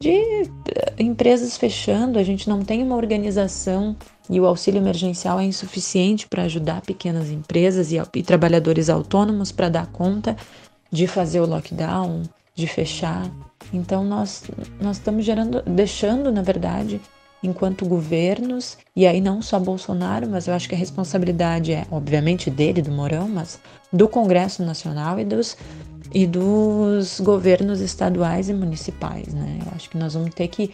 de 0.00 0.50
empresas 0.98 1.56
fechando, 1.56 2.18
a 2.18 2.22
gente 2.22 2.48
não 2.48 2.62
tem 2.62 2.82
uma 2.82 2.96
organização 2.96 3.96
e 4.28 4.38
o 4.40 4.46
auxílio 4.46 4.78
emergencial 4.78 5.40
é 5.40 5.44
insuficiente 5.44 6.28
para 6.28 6.42
ajudar 6.42 6.82
pequenas 6.82 7.30
empresas 7.30 7.92
e, 7.92 7.96
e 8.14 8.22
trabalhadores 8.22 8.90
autônomos 8.90 9.50
para 9.52 9.68
dar 9.68 9.86
conta 9.86 10.36
de 10.90 11.06
fazer 11.06 11.40
o 11.40 11.46
lockdown, 11.46 12.22
de 12.54 12.66
fechar. 12.66 13.30
Então 13.72 14.04
nós 14.04 14.44
nós 14.80 14.98
estamos 14.98 15.24
gerando, 15.24 15.62
deixando, 15.62 16.30
na 16.30 16.42
verdade, 16.42 17.00
enquanto 17.42 17.86
governos, 17.86 18.76
e 18.94 19.06
aí 19.06 19.20
não 19.20 19.40
só 19.40 19.58
Bolsonaro, 19.58 20.28
mas 20.28 20.46
eu 20.46 20.54
acho 20.54 20.68
que 20.68 20.74
a 20.74 20.78
responsabilidade 20.78 21.72
é, 21.72 21.86
obviamente, 21.90 22.50
dele, 22.50 22.82
do 22.82 22.90
Morão, 22.90 23.28
mas 23.28 23.60
do 23.92 24.08
Congresso 24.08 24.62
Nacional 24.64 25.18
e 25.18 25.24
dos, 25.24 25.56
e 26.12 26.26
dos 26.26 27.20
governos 27.20 27.80
estaduais 27.80 28.48
e 28.48 28.54
municipais, 28.54 29.32
né? 29.34 29.58
Eu 29.64 29.72
acho 29.74 29.90
que 29.90 29.98
nós 29.98 30.14
vamos 30.14 30.34
ter 30.34 30.48
que 30.48 30.72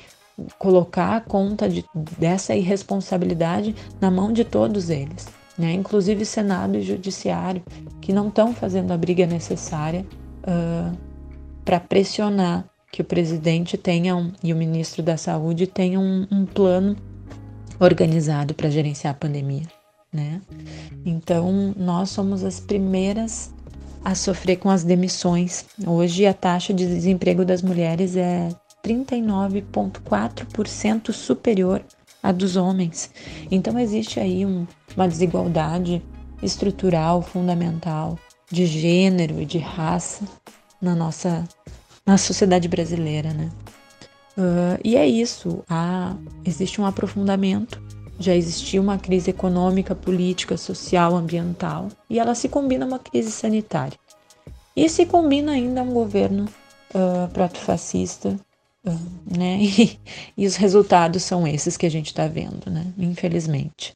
colocar 0.59 1.16
a 1.16 1.21
conta 1.21 1.68
de, 1.68 1.85
dessa 2.18 2.55
irresponsabilidade 2.55 3.75
na 4.01 4.11
mão 4.11 4.33
de 4.33 4.45
todos 4.45 4.90
eles, 4.90 5.27
né? 5.59 5.73
inclusive 5.73 6.25
Senado 6.25 6.79
e 6.79 6.83
Judiciário, 6.83 7.62
que 8.01 8.12
não 8.12 8.29
estão 8.29 8.55
fazendo 8.55 8.92
a 8.92 8.97
briga 8.97 9.27
necessária 9.27 10.07
uh, 10.42 10.97
para 11.64 11.79
pressionar 11.79 12.64
que 12.90 13.03
o 13.03 13.05
presidente 13.05 13.77
tenha 13.77 14.16
um, 14.16 14.33
e 14.42 14.53
o 14.53 14.57
ministro 14.57 15.03
da 15.03 15.16
Saúde 15.16 15.66
tenham 15.66 16.03
um, 16.03 16.27
um 16.31 16.47
plano 16.47 16.97
organizado 17.81 18.55
para 18.55 18.71
gerenciar 18.71 19.14
a 19.14 19.16
pandemia. 19.16 19.66
Né? 20.12 20.42
Então, 21.05 21.75
nós 21.77 22.11
somos 22.11 22.45
as 22.45 22.61
primeiras 22.61 23.53
a 24.05 24.15
sofrer 24.15 24.57
com 24.57 24.69
as 24.71 24.85
demissões. 24.85 25.65
Hoje, 25.87 26.27
a 26.27 26.35
taxa 26.35 26.75
de 26.75 26.87
desemprego 26.87 27.45
das 27.45 27.62
mulheres 27.62 28.17
é 28.17 28.49
39,4% 28.85 31.12
superior 31.12 31.83
à 32.23 32.33
dos 32.33 32.57
homens. 32.57 33.11
Então 33.51 33.79
existe 33.79 34.21
aí 34.21 34.45
um, 34.45 34.67
uma 34.97 35.09
desigualdade 35.09 36.03
estrutural 36.43 37.23
fundamental 37.23 38.19
de 38.51 38.67
gênero 38.67 39.41
e 39.41 39.47
de 39.47 39.59
raça 39.59 40.27
na 40.81 40.95
nossa 40.95 41.45
na 42.05 42.19
sociedade 42.19 42.69
brasileira, 42.69 43.33
né? 43.33 43.49
Uh, 44.37 44.77
e 44.83 44.97
é 44.97 45.07
isso. 45.07 45.62
Há, 45.69 46.17
existe 46.45 46.81
um 46.81 46.87
aprofundamento. 46.87 47.81
Já 48.18 48.35
existiu 48.35 48.83
uma 48.83 48.98
crise 48.98 49.31
econômica, 49.31 49.94
política, 49.94 50.57
social, 50.57 51.16
ambiental, 51.16 51.88
e 52.09 52.18
ela 52.18 52.35
se 52.35 52.48
combina 52.48 52.85
a 52.85 52.88
uma 52.88 52.98
crise 52.98 53.31
sanitária. 53.31 53.98
E 54.77 54.88
se 54.88 55.07
combina 55.07 55.53
ainda 55.53 55.83
um 55.83 55.92
governo 55.92 56.48
uh, 56.94 57.29
protofascista, 57.33 58.38
uh, 58.87 59.37
né? 59.37 59.59
E, 59.62 59.98
e, 60.37 60.46
os 60.46 60.57
resultados 60.57 61.22
são 61.22 61.46
esses 61.46 61.77
que 61.77 61.87
a 61.87 61.90
gente 61.90 62.07
está 62.07 62.27
vendo, 62.27 62.70
né? 62.70 62.87
Infelizmente. 62.98 63.94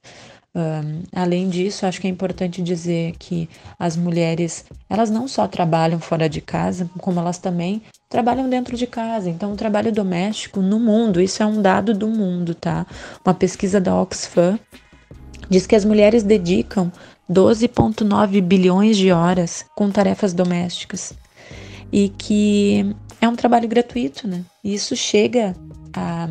Um, 0.55 1.03
além 1.15 1.51
disso, 1.51 1.85
acho 1.85 2.01
que 2.01 2.07
é 2.07 2.11
importante 2.11 2.63
dizer 2.63 3.15
que 3.19 3.47
as 3.79 3.95
mulheres, 3.95 4.65
elas 4.89 5.11
não 5.11 5.29
só 5.29 5.47
trabalham 5.47 6.01
fora 6.01 6.31
de 6.31 6.41
casa, 6.41 6.89
como 6.99 7.21
elas 7.21 7.37
também 7.37 7.83
trabalham 8.09 8.49
dentro 8.49 8.77
de 8.77 8.87
casa. 8.87 9.29
Então, 9.29 9.53
o 9.53 9.57
trabalho 9.57 9.93
doméstico 9.93 10.61
no 10.61 10.79
mundo, 10.79 11.21
isso 11.21 11.43
é 11.43 11.47
um 11.47 11.61
dado 11.61 11.93
do 11.93 12.09
mundo, 12.09 12.55
tá? 12.55 12.87
Uma 13.25 13.35
pesquisa 13.35 13.81
da 13.81 13.95
Oxfam 14.01 14.59
diz 15.51 15.67
que 15.67 15.77
as 15.77 15.85
mulheres 15.85 16.23
dedicam 16.23 16.91
12,9 17.31 18.41
bilhões 18.41 18.97
de 18.97 19.11
horas 19.11 19.65
com 19.75 19.91
tarefas 19.91 20.33
domésticas 20.33 21.13
e 21.93 22.09
que 22.11 22.95
é 23.21 23.29
um 23.29 23.37
trabalho 23.37 23.69
gratuito, 23.69 24.29
né? 24.29 24.45
E 24.63 24.75
isso 24.75 24.95
chega 24.97 25.55
a 25.95 26.29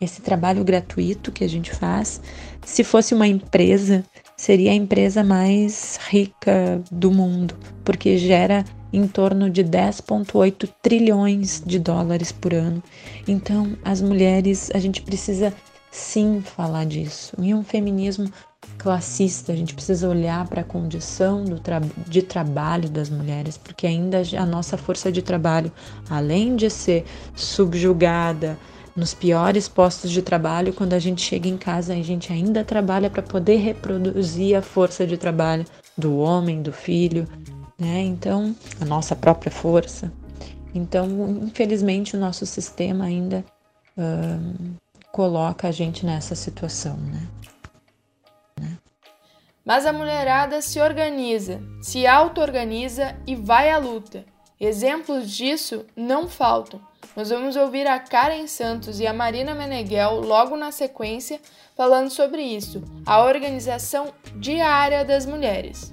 esse 0.00 0.22
trabalho 0.22 0.62
gratuito 0.62 1.32
que 1.32 1.42
a 1.42 1.48
gente 1.48 1.72
faz 1.72 2.20
se 2.64 2.84
fosse 2.84 3.14
uma 3.14 3.26
empresa, 3.26 4.04
seria 4.36 4.70
a 4.70 4.74
empresa 4.74 5.24
mais 5.24 5.98
rica 6.08 6.80
do 6.90 7.10
mundo, 7.10 7.56
porque 7.84 8.16
gera 8.18 8.64
em 8.92 9.06
torno 9.06 9.50
de 9.50 9.62
10,8 9.64 10.68
trilhões 10.82 11.62
de 11.64 11.78
dólares 11.78 12.32
por 12.32 12.54
ano. 12.54 12.82
Então, 13.26 13.76
as 13.84 14.00
mulheres, 14.00 14.70
a 14.74 14.78
gente 14.78 15.02
precisa 15.02 15.52
sim 15.90 16.40
falar 16.40 16.86
disso. 16.86 17.34
E 17.38 17.54
um 17.54 17.64
feminismo 17.64 18.30
classista, 18.76 19.52
a 19.52 19.56
gente 19.56 19.74
precisa 19.74 20.08
olhar 20.08 20.46
para 20.46 20.60
a 20.60 20.64
condição 20.64 21.44
tra 21.58 21.80
de 22.06 22.22
trabalho 22.22 22.88
das 22.88 23.10
mulheres, 23.10 23.56
porque 23.56 23.86
ainda 23.86 24.22
a 24.36 24.46
nossa 24.46 24.76
força 24.76 25.10
de 25.10 25.22
trabalho, 25.22 25.72
além 26.08 26.56
de 26.56 26.70
ser 26.70 27.04
subjugada, 27.34 28.58
nos 28.94 29.14
piores 29.14 29.68
postos 29.68 30.10
de 30.10 30.20
trabalho, 30.20 30.72
quando 30.72 30.92
a 30.92 30.98
gente 30.98 31.22
chega 31.22 31.48
em 31.48 31.56
casa, 31.56 31.92
a 31.92 32.02
gente 32.02 32.32
ainda 32.32 32.64
trabalha 32.64 33.08
para 33.08 33.22
poder 33.22 33.56
reproduzir 33.58 34.56
a 34.56 34.62
força 34.62 35.06
de 35.06 35.16
trabalho 35.16 35.64
do 35.96 36.18
homem, 36.18 36.60
do 36.60 36.72
filho, 36.72 37.26
né? 37.78 38.00
Então, 38.00 38.54
a 38.80 38.84
nossa 38.84 39.14
própria 39.14 39.52
força. 39.52 40.12
Então, 40.74 41.06
infelizmente, 41.42 42.16
o 42.16 42.20
nosso 42.20 42.44
sistema 42.44 43.04
ainda 43.04 43.44
uh, 43.96 44.74
coloca 45.12 45.68
a 45.68 45.70
gente 45.70 46.04
nessa 46.04 46.34
situação, 46.34 46.96
né? 46.96 47.28
né? 48.60 48.78
Mas 49.64 49.86
a 49.86 49.92
mulherada 49.92 50.60
se 50.60 50.80
organiza, 50.80 51.60
se 51.80 52.06
auto-organiza 52.06 53.16
e 53.26 53.34
vai 53.34 53.70
à 53.70 53.78
luta. 53.78 54.24
Exemplos 54.60 55.30
disso 55.30 55.84
não 55.96 56.28
faltam. 56.28 56.80
Nós 57.14 57.30
vamos 57.30 57.56
ouvir 57.56 57.86
a 57.86 57.98
Karen 57.98 58.46
Santos 58.46 58.98
e 59.00 59.06
a 59.06 59.12
Marina 59.12 59.54
Meneghel 59.54 60.20
logo 60.20 60.56
na 60.56 60.72
sequência 60.72 61.40
falando 61.76 62.10
sobre 62.10 62.42
isso, 62.42 62.82
a 63.06 63.22
organização 63.22 64.12
diária 64.36 65.04
das 65.04 65.24
mulheres. 65.24 65.92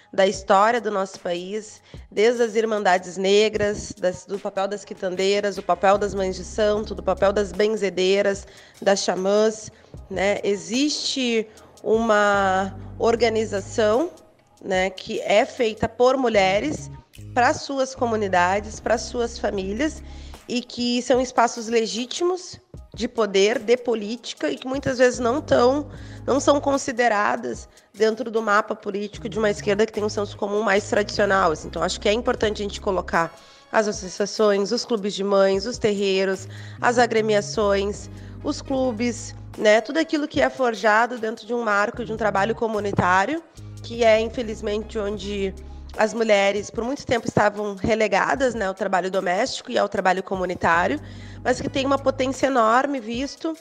da 0.13 0.27
história 0.27 0.81
do 0.81 0.91
nosso 0.91 1.19
país, 1.19 1.81
desde 2.11 2.43
as 2.43 2.55
irmandades 2.55 3.15
negras, 3.17 3.93
das, 3.93 4.25
do 4.25 4.37
papel 4.37 4.67
das 4.67 4.83
quitandeiras, 4.83 5.55
do 5.55 5.63
papel 5.63 5.97
das 5.97 6.13
mães 6.13 6.35
de 6.35 6.43
santo, 6.43 6.93
do 6.93 7.01
papel 7.01 7.31
das 7.31 7.51
benzedeiras, 7.51 8.45
das 8.81 8.99
xamãs, 8.99 9.71
né? 10.09 10.39
Existe 10.43 11.47
uma 11.83 12.75
organização, 12.99 14.11
né, 14.63 14.89
que 14.89 15.19
é 15.21 15.45
feita 15.45 15.89
por 15.89 16.17
mulheres 16.17 16.91
para 17.33 17.53
suas 17.53 17.95
comunidades, 17.95 18.79
para 18.79 18.97
suas 18.97 19.39
famílias 19.39 20.03
e 20.51 20.61
que 20.61 21.01
são 21.01 21.21
espaços 21.21 21.69
legítimos 21.69 22.59
de 22.93 23.07
poder, 23.07 23.57
de 23.57 23.77
política 23.77 24.49
e 24.49 24.57
que 24.57 24.67
muitas 24.67 24.97
vezes 24.97 25.17
não 25.17 25.39
tão, 25.39 25.87
não 26.27 26.41
são 26.41 26.59
consideradas 26.59 27.69
dentro 27.93 28.29
do 28.29 28.41
mapa 28.41 28.75
político 28.75 29.29
de 29.29 29.39
uma 29.39 29.49
esquerda 29.49 29.85
que 29.85 29.93
tem 29.93 30.03
um 30.03 30.09
senso 30.09 30.35
comum 30.35 30.61
mais 30.61 30.89
tradicional. 30.89 31.53
Assim. 31.53 31.69
Então 31.69 31.81
acho 31.81 32.01
que 32.01 32.09
é 32.09 32.11
importante 32.11 32.61
a 32.61 32.63
gente 32.63 32.81
colocar 32.81 33.33
as 33.71 33.87
associações, 33.87 34.73
os 34.73 34.83
clubes 34.83 35.13
de 35.13 35.23
mães, 35.23 35.65
os 35.65 35.77
terreiros, 35.77 36.49
as 36.81 36.97
agremiações, 36.97 38.09
os 38.43 38.61
clubes, 38.61 39.33
né, 39.57 39.79
tudo 39.79 39.99
aquilo 39.99 40.27
que 40.27 40.41
é 40.41 40.49
forjado 40.49 41.17
dentro 41.17 41.47
de 41.47 41.53
um 41.53 41.63
marco 41.63 42.03
de 42.03 42.11
um 42.11 42.17
trabalho 42.17 42.53
comunitário, 42.53 43.41
que 43.81 44.03
é 44.03 44.19
infelizmente 44.19 44.99
onde 44.99 45.55
as 45.97 46.13
mulheres 46.13 46.69
por 46.69 46.83
muito 46.83 47.05
tempo 47.05 47.27
estavam 47.27 47.75
relegadas 47.75 48.55
né, 48.55 48.67
ao 48.67 48.73
trabalho 48.73 49.11
doméstico 49.11 49.71
e 49.71 49.77
ao 49.77 49.89
trabalho 49.89 50.23
comunitário, 50.23 50.99
mas 51.43 51.59
que 51.59 51.69
tem 51.69 51.85
uma 51.85 51.97
potência 51.97 52.47
enorme 52.47 52.99
visto 52.99 53.55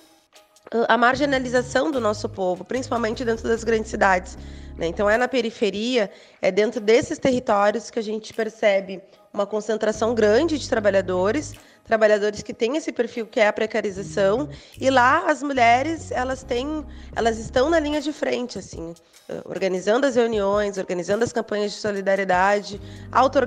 a 0.88 0.97
marginalização 0.97 1.90
do 1.90 2.01
nosso 2.01 2.29
povo, 2.29 2.64
principalmente 2.64 3.25
dentro 3.25 3.49
das 3.49 3.64
grandes 3.64 3.90
cidades. 3.90 4.38
Né? 4.77 4.87
Então, 4.87 5.11
é 5.11 5.16
na 5.16 5.27
periferia, 5.27 6.11
é 6.40 6.51
dentro 6.51 6.81
desses 6.81 7.19
territórios 7.19 7.90
que 7.90 7.99
a 7.99 8.03
gente 8.03 8.33
percebe 8.33 9.03
uma 9.33 9.47
concentração 9.47 10.14
grande 10.14 10.59
de 10.59 10.69
trabalhadores, 10.69 11.55
trabalhadores 11.85 12.43
que 12.43 12.53
têm 12.53 12.77
esse 12.77 12.93
perfil 12.93 13.27
que 13.27 13.40
é 13.40 13.47
a 13.47 13.53
precarização, 13.53 14.49
e 14.81 14.90
lá 14.90 15.31
as 15.31 15.43
mulheres 15.43 16.11
elas 16.11 16.43
têm, 16.43 16.85
elas 17.14 17.38
estão 17.38 17.71
na 17.71 17.79
linha 17.79 18.01
de 18.01 18.12
frente, 18.12 18.59
assim, 18.59 18.95
organizando 19.45 20.07
as 20.07 20.16
reuniões, 20.16 20.79
organizando 20.79 21.25
as 21.25 21.33
campanhas 21.33 21.73
de 21.73 21.79
solidariedade, 21.79 22.81
auto 23.11 23.38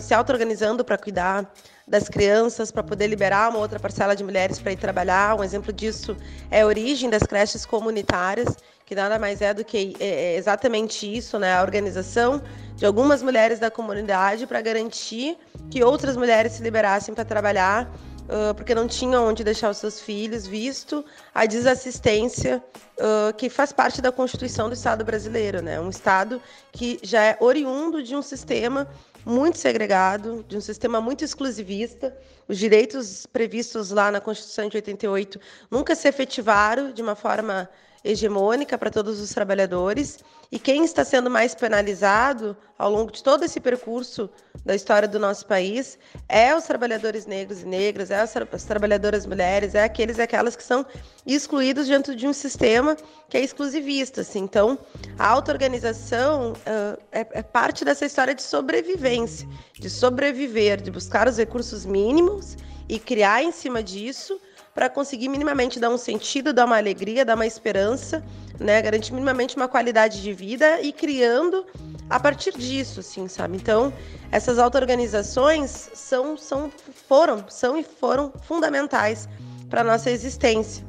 se 0.00 0.14
auto-organizando 0.14 0.84
para 0.84 0.98
cuidar 0.98 1.50
das 1.86 2.08
crianças 2.08 2.70
para 2.70 2.82
poder 2.82 3.06
liberar 3.08 3.50
uma 3.50 3.58
outra 3.58 3.78
parcela 3.78 4.14
de 4.14 4.22
mulheres 4.22 4.58
para 4.58 4.72
ir 4.72 4.76
trabalhar. 4.76 5.34
Um 5.34 5.44
exemplo 5.44 5.72
disso 5.72 6.16
é 6.50 6.62
a 6.62 6.66
origem 6.66 7.10
das 7.10 7.22
creches 7.22 7.66
comunitárias, 7.66 8.56
que 8.92 8.96
nada 8.96 9.18
mais 9.18 9.40
é 9.40 9.54
do 9.54 9.64
que 9.64 9.96
é, 9.98 10.34
é 10.34 10.36
exatamente 10.36 11.10
isso, 11.10 11.38
né? 11.38 11.54
A 11.54 11.62
organização 11.62 12.42
de 12.76 12.84
algumas 12.84 13.22
mulheres 13.22 13.58
da 13.58 13.70
comunidade 13.70 14.46
para 14.46 14.60
garantir 14.60 15.38
que 15.70 15.82
outras 15.82 16.14
mulheres 16.14 16.52
se 16.52 16.62
liberassem 16.62 17.14
para 17.14 17.24
trabalhar, 17.24 17.90
uh, 18.28 18.54
porque 18.54 18.74
não 18.74 18.86
tinham 18.86 19.26
onde 19.26 19.42
deixar 19.42 19.70
os 19.70 19.78
seus 19.78 19.98
filhos, 19.98 20.46
visto 20.46 21.02
a 21.34 21.46
desassistência 21.46 22.62
uh, 22.98 23.32
que 23.34 23.48
faz 23.48 23.72
parte 23.72 24.02
da 24.02 24.12
Constituição 24.12 24.68
do 24.68 24.74
Estado 24.74 25.02
brasileiro, 25.06 25.62
né? 25.62 25.80
Um 25.80 25.88
Estado 25.88 26.38
que 26.70 26.98
já 27.02 27.24
é 27.24 27.38
oriundo 27.40 28.02
de 28.02 28.14
um 28.14 28.20
sistema 28.20 28.86
muito 29.24 29.56
segregado, 29.56 30.44
de 30.46 30.58
um 30.58 30.60
sistema 30.60 31.00
muito 31.00 31.24
exclusivista. 31.24 32.14
Os 32.46 32.58
direitos 32.58 33.24
previstos 33.24 33.90
lá 33.90 34.10
na 34.10 34.20
Constituição 34.20 34.68
de 34.68 34.76
88 34.76 35.40
nunca 35.70 35.94
se 35.94 36.06
efetivaram 36.08 36.92
de 36.92 37.00
uma 37.00 37.14
forma 37.14 37.70
hegemônica 38.04 38.76
para 38.76 38.90
todos 38.90 39.20
os 39.20 39.30
trabalhadores. 39.30 40.18
E 40.50 40.58
quem 40.58 40.84
está 40.84 41.02
sendo 41.02 41.30
mais 41.30 41.54
penalizado 41.54 42.54
ao 42.78 42.90
longo 42.90 43.10
de 43.10 43.22
todo 43.22 43.44
esse 43.44 43.58
percurso 43.58 44.28
da 44.66 44.74
história 44.74 45.08
do 45.08 45.18
nosso 45.18 45.46
país 45.46 45.98
é 46.28 46.54
os 46.54 46.64
trabalhadores 46.64 47.24
negros 47.24 47.62
e 47.62 47.66
negras, 47.66 48.10
é 48.10 48.20
as, 48.20 48.36
as 48.36 48.64
trabalhadoras 48.64 49.24
mulheres, 49.24 49.74
é 49.74 49.82
aqueles 49.82 50.18
e 50.18 50.22
aquelas 50.22 50.54
que 50.54 50.62
são 50.62 50.84
excluídos 51.26 51.86
dentro 51.88 52.14
de 52.14 52.26
um 52.26 52.34
sistema 52.34 52.96
que 53.30 53.38
é 53.38 53.40
exclusivista. 53.40 54.20
Assim. 54.20 54.40
Então, 54.40 54.78
a 55.18 55.28
auto-organização 55.28 56.52
uh, 56.52 57.02
é, 57.10 57.26
é 57.32 57.42
parte 57.42 57.82
dessa 57.82 58.04
história 58.04 58.34
de 58.34 58.42
sobrevivência, 58.42 59.48
de 59.78 59.88
sobreviver, 59.88 60.82
de 60.82 60.90
buscar 60.90 61.28
os 61.28 61.38
recursos 61.38 61.86
mínimos 61.86 62.58
e 62.88 62.98
criar 62.98 63.42
em 63.42 63.52
cima 63.52 63.82
disso 63.82 64.38
para 64.74 64.88
conseguir 64.88 65.28
minimamente 65.28 65.78
dar 65.78 65.90
um 65.90 65.98
sentido, 65.98 66.52
dar 66.52 66.64
uma 66.64 66.76
alegria, 66.76 67.24
dar 67.24 67.34
uma 67.34 67.46
esperança, 67.46 68.24
né? 68.58 68.80
Garantir 68.80 69.12
minimamente 69.12 69.56
uma 69.56 69.68
qualidade 69.68 70.22
de 70.22 70.32
vida 70.32 70.80
e 70.80 70.92
criando 70.92 71.66
a 72.08 72.18
partir 72.18 72.52
disso, 72.56 73.00
assim, 73.00 73.28
sabe? 73.28 73.56
Então, 73.56 73.92
essas 74.30 74.58
auto-organizações 74.58 75.90
são, 75.94 76.36
são, 76.36 76.70
foram, 77.08 77.44
são 77.48 77.76
e 77.76 77.82
foram 77.82 78.32
fundamentais 78.42 79.28
para 79.68 79.82
a 79.82 79.84
nossa 79.84 80.10
existência. 80.10 80.84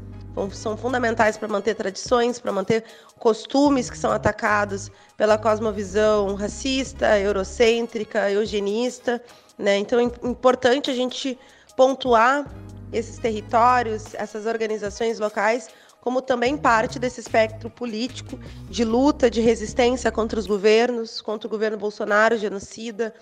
São 0.52 0.76
fundamentais 0.76 1.38
para 1.38 1.48
manter 1.48 1.76
tradições, 1.76 2.39
para 2.39 2.52
manter 2.52 2.84
costumes 3.19 3.89
que 3.89 3.98
são 3.98 4.12
atacados 4.12 4.89
pela 5.15 5.38
cosmovisão 5.38 6.34
racista, 6.34 7.19
eurocêntrica, 7.19 8.32
eugenista. 8.32 9.22
Né? 9.58 9.78
Então 9.78 10.00
é 10.00 10.04
importante 10.04 10.89
a 10.89 10.93
gente 10.93 11.38
pontuar 11.78 12.46
esses 12.94 13.18
territórios, 13.18 14.14
essas 14.14 14.46
organizações 14.46 15.20
locais, 15.20 15.70
como 16.00 16.22
também 16.22 16.58
parte 16.58 17.00
desse 17.00 17.20
espectro 17.20 17.70
político 17.70 18.38
de 18.70 18.84
luta, 18.84 19.30
de 19.30 19.42
resistência 19.42 20.12
contra 20.12 20.40
os 20.40 20.46
governos, 20.46 21.22
contra 21.22 21.48
o 21.48 21.50
governo 21.50 21.78
Bolsonaro, 21.78 22.38
genocida, 22.38 23.14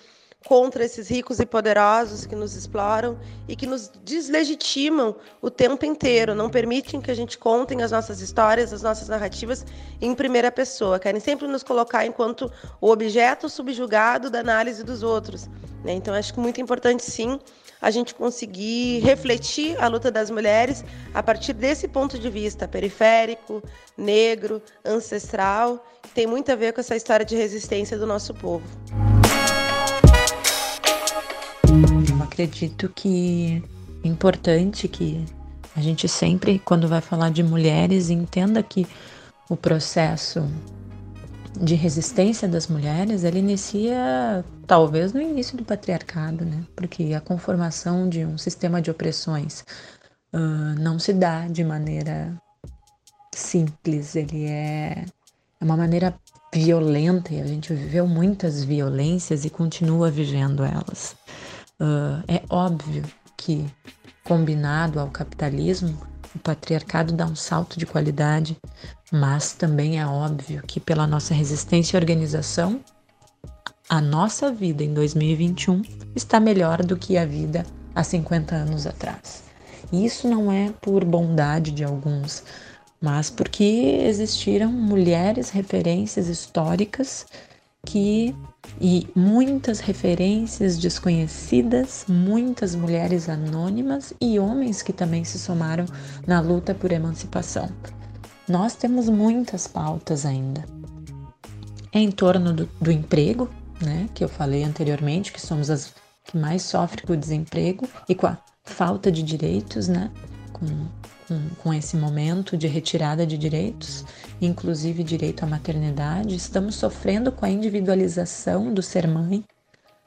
contra 0.46 0.84
esses 0.84 1.08
ricos 1.08 1.40
e 1.40 1.46
poderosos 1.46 2.26
que 2.26 2.36
nos 2.36 2.56
exploram 2.56 3.20
e 3.48 3.56
que 3.56 3.68
nos 3.68 3.92
deslegitimam 4.04 5.16
o 5.42 5.52
tempo 5.52 5.86
inteiro, 5.86 6.34
não 6.34 6.50
permitem 6.50 7.00
que 7.00 7.12
a 7.12 7.14
gente 7.14 7.38
contem 7.38 7.84
as 7.84 7.92
nossas 7.92 8.22
histórias, 8.22 8.74
as 8.74 8.82
nossas 8.82 9.08
narrativas 9.08 9.66
em 10.02 10.16
primeira 10.16 10.52
pessoa. 10.52 11.00
Querem 11.00 11.22
sempre 11.22 11.48
nos 11.48 11.62
colocar 11.62 12.06
enquanto 12.06 12.52
o 12.80 12.90
objeto 12.90 13.48
subjugado 13.48 14.30
da 14.30 14.40
análise 14.40 14.84
dos 14.84 15.04
outros. 15.04 15.48
Né? 15.84 15.94
Então, 15.94 16.14
acho 16.14 16.34
que 16.34 16.40
muito 16.40 16.60
importante, 16.60 17.04
sim, 17.04 17.40
a 17.82 17.89
gente 17.89 18.13
conseguir 18.13 19.00
refletir 19.00 19.76
a 19.82 19.88
luta 19.88 20.12
das 20.12 20.30
mulheres 20.30 20.86
a 21.13 21.24
partir 21.24 21.54
desse 21.54 21.88
ponto 21.88 22.20
de 22.20 22.30
vista 22.30 22.67
periférico, 22.67 23.63
negro, 23.98 24.62
ancestral, 24.86 25.84
que 26.04 26.10
tem 26.10 26.28
muito 26.28 26.52
a 26.52 26.56
ver 26.56 26.74
com 26.74 26.82
essa 26.82 26.96
história 26.96 27.26
de 27.26 27.36
resistência 27.36 27.98
do 27.98 28.06
nosso 28.06 28.34
povo. 28.34 28.65
Eu 31.67 32.24
acredito 32.24 32.91
que 32.96 33.63
é 34.04 34.08
importante 34.08 34.88
que 34.88 35.26
a 35.76 35.82
gente 35.82 36.08
sempre, 36.08 36.60
quando 36.60 36.88
vai 36.88 37.02
falar 37.02 37.32
de 37.32 37.41
mulheres, 37.41 38.10
entenda 38.10 38.62
que 38.62 38.86
o 39.50 39.56
processo 39.56 40.48
de 41.62 41.76
resistência 41.76 42.47
das 42.47 42.67
mulheres, 42.67 43.24
ele 43.24 43.39
inicia 43.39 44.43
talvez 44.65 45.13
no 45.13 45.21
início 45.21 45.56
do 45.56 45.63
patriarcado, 45.63 46.43
né? 46.43 46.63
Porque 46.76 47.13
a 47.13 47.21
conformação 47.21 48.10
de 48.10 48.26
um 48.26 48.38
sistema 48.38 48.82
de 48.82 48.89
opressões 48.89 49.63
uh, 50.34 50.80
não 50.80 50.97
se 50.97 51.13
dá 51.13 51.47
de 51.47 51.63
maneira 51.63 52.36
simples, 53.34 54.15
ele 54.15 54.45
é, 54.45 55.06
é 55.60 55.63
uma 55.63 55.78
maneira 55.78 56.15
violenta 56.54 57.34
e 57.34 57.39
a 57.39 57.45
gente 57.45 57.74
viveu 57.74 58.08
muitas 58.08 58.63
violências 58.63 59.45
e 59.45 59.50
continua 59.50 60.10
vivendo 60.10 60.63
elas. 60.63 61.15
Uh, 61.80 62.24
é 62.28 62.43
óbvio 62.50 63.04
que, 63.38 63.65
combinado 64.24 65.00
ao 65.00 65.10
capitalismo, 65.10 65.97
o 66.36 66.39
patriarcado 66.39 67.13
dá 67.13 67.26
um 67.26 67.36
salto 67.36 67.78
de 67.78 67.86
qualidade, 67.86 68.58
mas 69.12 69.54
também 69.54 70.00
é 70.00 70.06
óbvio 70.06 70.62
que, 70.65 70.80
pela 70.80 71.06
nossa 71.06 71.34
resistência 71.34 71.98
e 71.98 72.00
organização, 72.00 72.80
a 73.89 74.00
nossa 74.00 74.52
vida 74.52 74.84
em 74.84 74.94
2021 74.94 75.82
está 76.15 76.39
melhor 76.39 76.84
do 76.84 76.96
que 76.96 77.17
a 77.17 77.26
vida 77.26 77.65
há 77.94 78.04
50 78.04 78.56
anos 78.56 78.88
atrás. 78.88 79.44
E 79.91 80.06
isso 80.06 80.28
não 80.28 80.52
é 80.52 80.72
por 80.82 81.04
bondade 81.04 81.72
de 81.72 81.84
alguns, 81.84 82.44
mas 83.02 83.30
porque 83.30 83.63
existiram 84.06 84.72
mulheres 84.72 85.50
referências 85.50 86.28
históricas 86.28 87.26
que 87.86 88.34
e 88.80 89.08
muitas 89.16 89.80
referências 89.80 90.78
desconhecidas, 90.78 92.06
muitas 92.08 92.76
mulheres 92.76 93.28
anônimas 93.30 94.14
e 94.20 94.40
homens 94.40 94.82
que 94.82 94.94
também 94.94 95.24
se 95.24 95.38
somaram 95.38 95.86
na 96.26 96.40
luta 96.40 96.74
por 96.74 96.92
emancipação. 96.92 97.70
Nós 98.48 98.76
temos 98.76 99.10
muitas 99.10 99.68
pautas 99.68 100.26
ainda. 100.26 100.66
É 101.92 102.00
em 102.00 102.12
torno 102.12 102.54
do, 102.54 102.70
do 102.80 102.92
emprego, 102.92 103.50
né, 103.82 104.08
que 104.14 104.24
eu 104.24 104.30
falei 104.30 104.64
anteriormente, 104.64 105.32
que 105.32 105.42
somos 105.42 105.70
as 105.70 105.94
que 106.24 106.38
mais 106.38 106.62
sofrem 106.62 107.06
com 107.06 107.14
o 107.14 107.18
desemprego 107.18 107.88
e 108.08 108.14
com 108.14 108.28
a 108.28 108.38
falta 108.64 109.12
de 109.12 109.24
direitos, 109.24 109.88
né, 109.88 110.12
com 110.54 110.66
com, 111.32 111.50
com 111.64 111.74
esse 111.74 111.96
momento 111.96 112.58
de 112.58 112.68
retirada 112.68 113.26
de 113.26 113.38
direitos, 113.38 114.04
inclusive 114.41 115.04
direito 115.04 115.43
à 115.43 115.47
maternidade, 115.47 116.36
estamos 116.36 116.75
sofrendo 116.75 117.32
com 117.32 117.45
a 117.45 117.49
individualização 117.49 118.73
do 118.73 118.82
ser 118.82 119.08
mãe, 119.08 119.43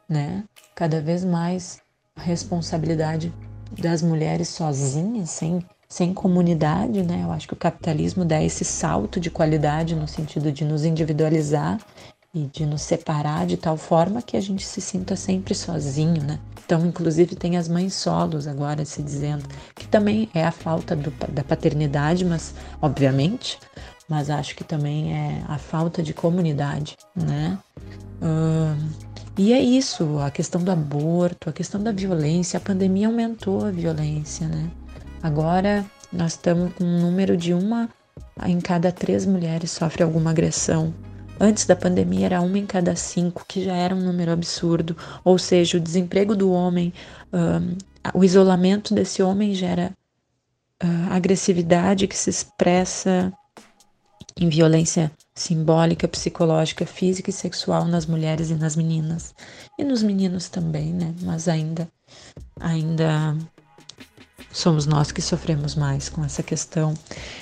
né? 0.08 0.42
Cada 0.74 1.00
vez 1.00 1.24
mais 1.24 1.80
a 2.16 2.20
responsabilidade 2.20 3.32
das 3.78 4.02
mulheres 4.02 4.48
sozinhas, 4.48 5.30
sem, 5.30 5.64
sem 5.88 6.12
comunidade, 6.12 7.02
né? 7.02 7.22
Eu 7.24 7.32
acho 7.32 7.46
que 7.46 7.54
o 7.54 7.56
capitalismo 7.58 8.24
dá 8.24 8.42
esse 8.42 8.64
salto 8.64 9.20
de 9.20 9.30
qualidade 9.30 9.94
no 9.94 10.08
sentido 10.08 10.50
de 10.50 10.64
nos 10.64 10.84
individualizar 10.84 11.78
e 12.34 12.46
de 12.46 12.66
nos 12.66 12.82
separar 12.82 13.46
de 13.46 13.56
tal 13.56 13.76
forma 13.76 14.20
que 14.20 14.36
a 14.36 14.40
gente 14.40 14.66
se 14.66 14.80
sinta 14.80 15.14
sempre 15.14 15.54
sozinho, 15.54 16.22
né? 16.24 16.40
Então, 16.64 16.84
inclusive, 16.84 17.36
tem 17.36 17.56
as 17.56 17.68
mães 17.68 17.94
solos 17.94 18.48
agora 18.48 18.84
se 18.84 19.02
dizendo 19.02 19.44
que 19.74 19.86
também 19.86 20.28
é 20.34 20.44
a 20.44 20.50
falta 20.50 20.96
do, 20.96 21.12
da 21.30 21.44
paternidade, 21.44 22.24
mas 22.24 22.54
obviamente, 22.80 23.58
mas 24.08 24.30
acho 24.30 24.54
que 24.54 24.64
também 24.64 25.14
é 25.14 25.42
a 25.48 25.58
falta 25.58 26.02
de 26.02 26.12
comunidade, 26.12 26.96
né? 27.14 27.58
Uh, 28.20 29.04
e 29.36 29.52
é 29.52 29.60
isso, 29.60 30.18
a 30.18 30.30
questão 30.30 30.62
do 30.62 30.70
aborto, 30.70 31.50
a 31.50 31.52
questão 31.52 31.82
da 31.82 31.90
violência, 31.90 32.56
a 32.56 32.60
pandemia 32.60 33.08
aumentou 33.08 33.64
a 33.64 33.70
violência, 33.70 34.46
né? 34.46 34.70
Agora 35.22 35.84
nós 36.12 36.32
estamos 36.32 36.72
com 36.74 36.84
um 36.84 37.00
número 37.00 37.36
de 37.36 37.52
uma 37.52 37.88
em 38.46 38.60
cada 38.60 38.92
três 38.92 39.26
mulheres 39.26 39.70
sofre 39.70 40.02
alguma 40.02 40.30
agressão. 40.30 40.94
Antes 41.40 41.66
da 41.66 41.74
pandemia 41.74 42.26
era 42.26 42.40
uma 42.40 42.58
em 42.58 42.66
cada 42.66 42.94
cinco, 42.94 43.44
que 43.46 43.64
já 43.64 43.74
era 43.74 43.94
um 43.94 44.00
número 44.00 44.30
absurdo. 44.30 44.96
Ou 45.24 45.36
seja, 45.36 45.78
o 45.78 45.80
desemprego 45.80 46.36
do 46.36 46.52
homem, 46.52 46.92
o 48.12 48.22
isolamento 48.22 48.94
desse 48.94 49.22
homem 49.22 49.52
gera 49.54 49.92
uh, 50.82 51.12
agressividade 51.12 52.06
que 52.06 52.16
se 52.16 52.30
expressa 52.30 53.32
em 54.38 54.48
violência 54.48 55.10
simbólica, 55.34 56.08
psicológica, 56.08 56.86
física 56.86 57.30
e 57.30 57.32
sexual 57.32 57.84
nas 57.84 58.06
mulheres 58.06 58.50
e 58.50 58.54
nas 58.54 58.76
meninas. 58.76 59.34
E 59.78 59.84
nos 59.84 60.02
meninos 60.02 60.48
também, 60.48 60.92
né? 60.92 61.14
Mas 61.22 61.48
ainda, 61.48 61.88
ainda 62.60 63.36
somos 64.52 64.86
nós 64.86 65.10
que 65.10 65.20
sofremos 65.20 65.74
mais 65.74 66.08
com 66.08 66.24
essa 66.24 66.42
questão. 66.42 66.94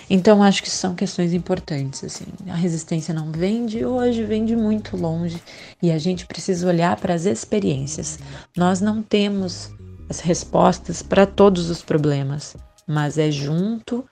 Então 0.08 0.42
acho 0.42 0.62
que 0.62 0.70
são 0.70 0.94
questões 0.94 1.32
importantes 1.32 2.02
assim. 2.02 2.26
A 2.48 2.56
resistência 2.56 3.12
não 3.12 3.30
vem 3.30 3.66
de 3.66 3.84
hoje, 3.84 4.24
vem 4.24 4.44
de 4.44 4.56
muito 4.56 4.96
longe 4.96 5.40
e 5.82 5.90
a 5.90 5.98
gente 5.98 6.26
precisa 6.26 6.66
olhar 6.66 6.96
para 6.96 7.14
as 7.14 7.26
experiências. 7.26 8.18
Nós 8.56 8.80
não 8.80 9.02
temos 9.02 9.70
as 10.08 10.20
respostas 10.20 11.02
para 11.02 11.26
todos 11.26 11.70
os 11.70 11.82
problemas, 11.82 12.56
mas 12.86 13.18
é 13.18 13.30
junto, 13.30 14.04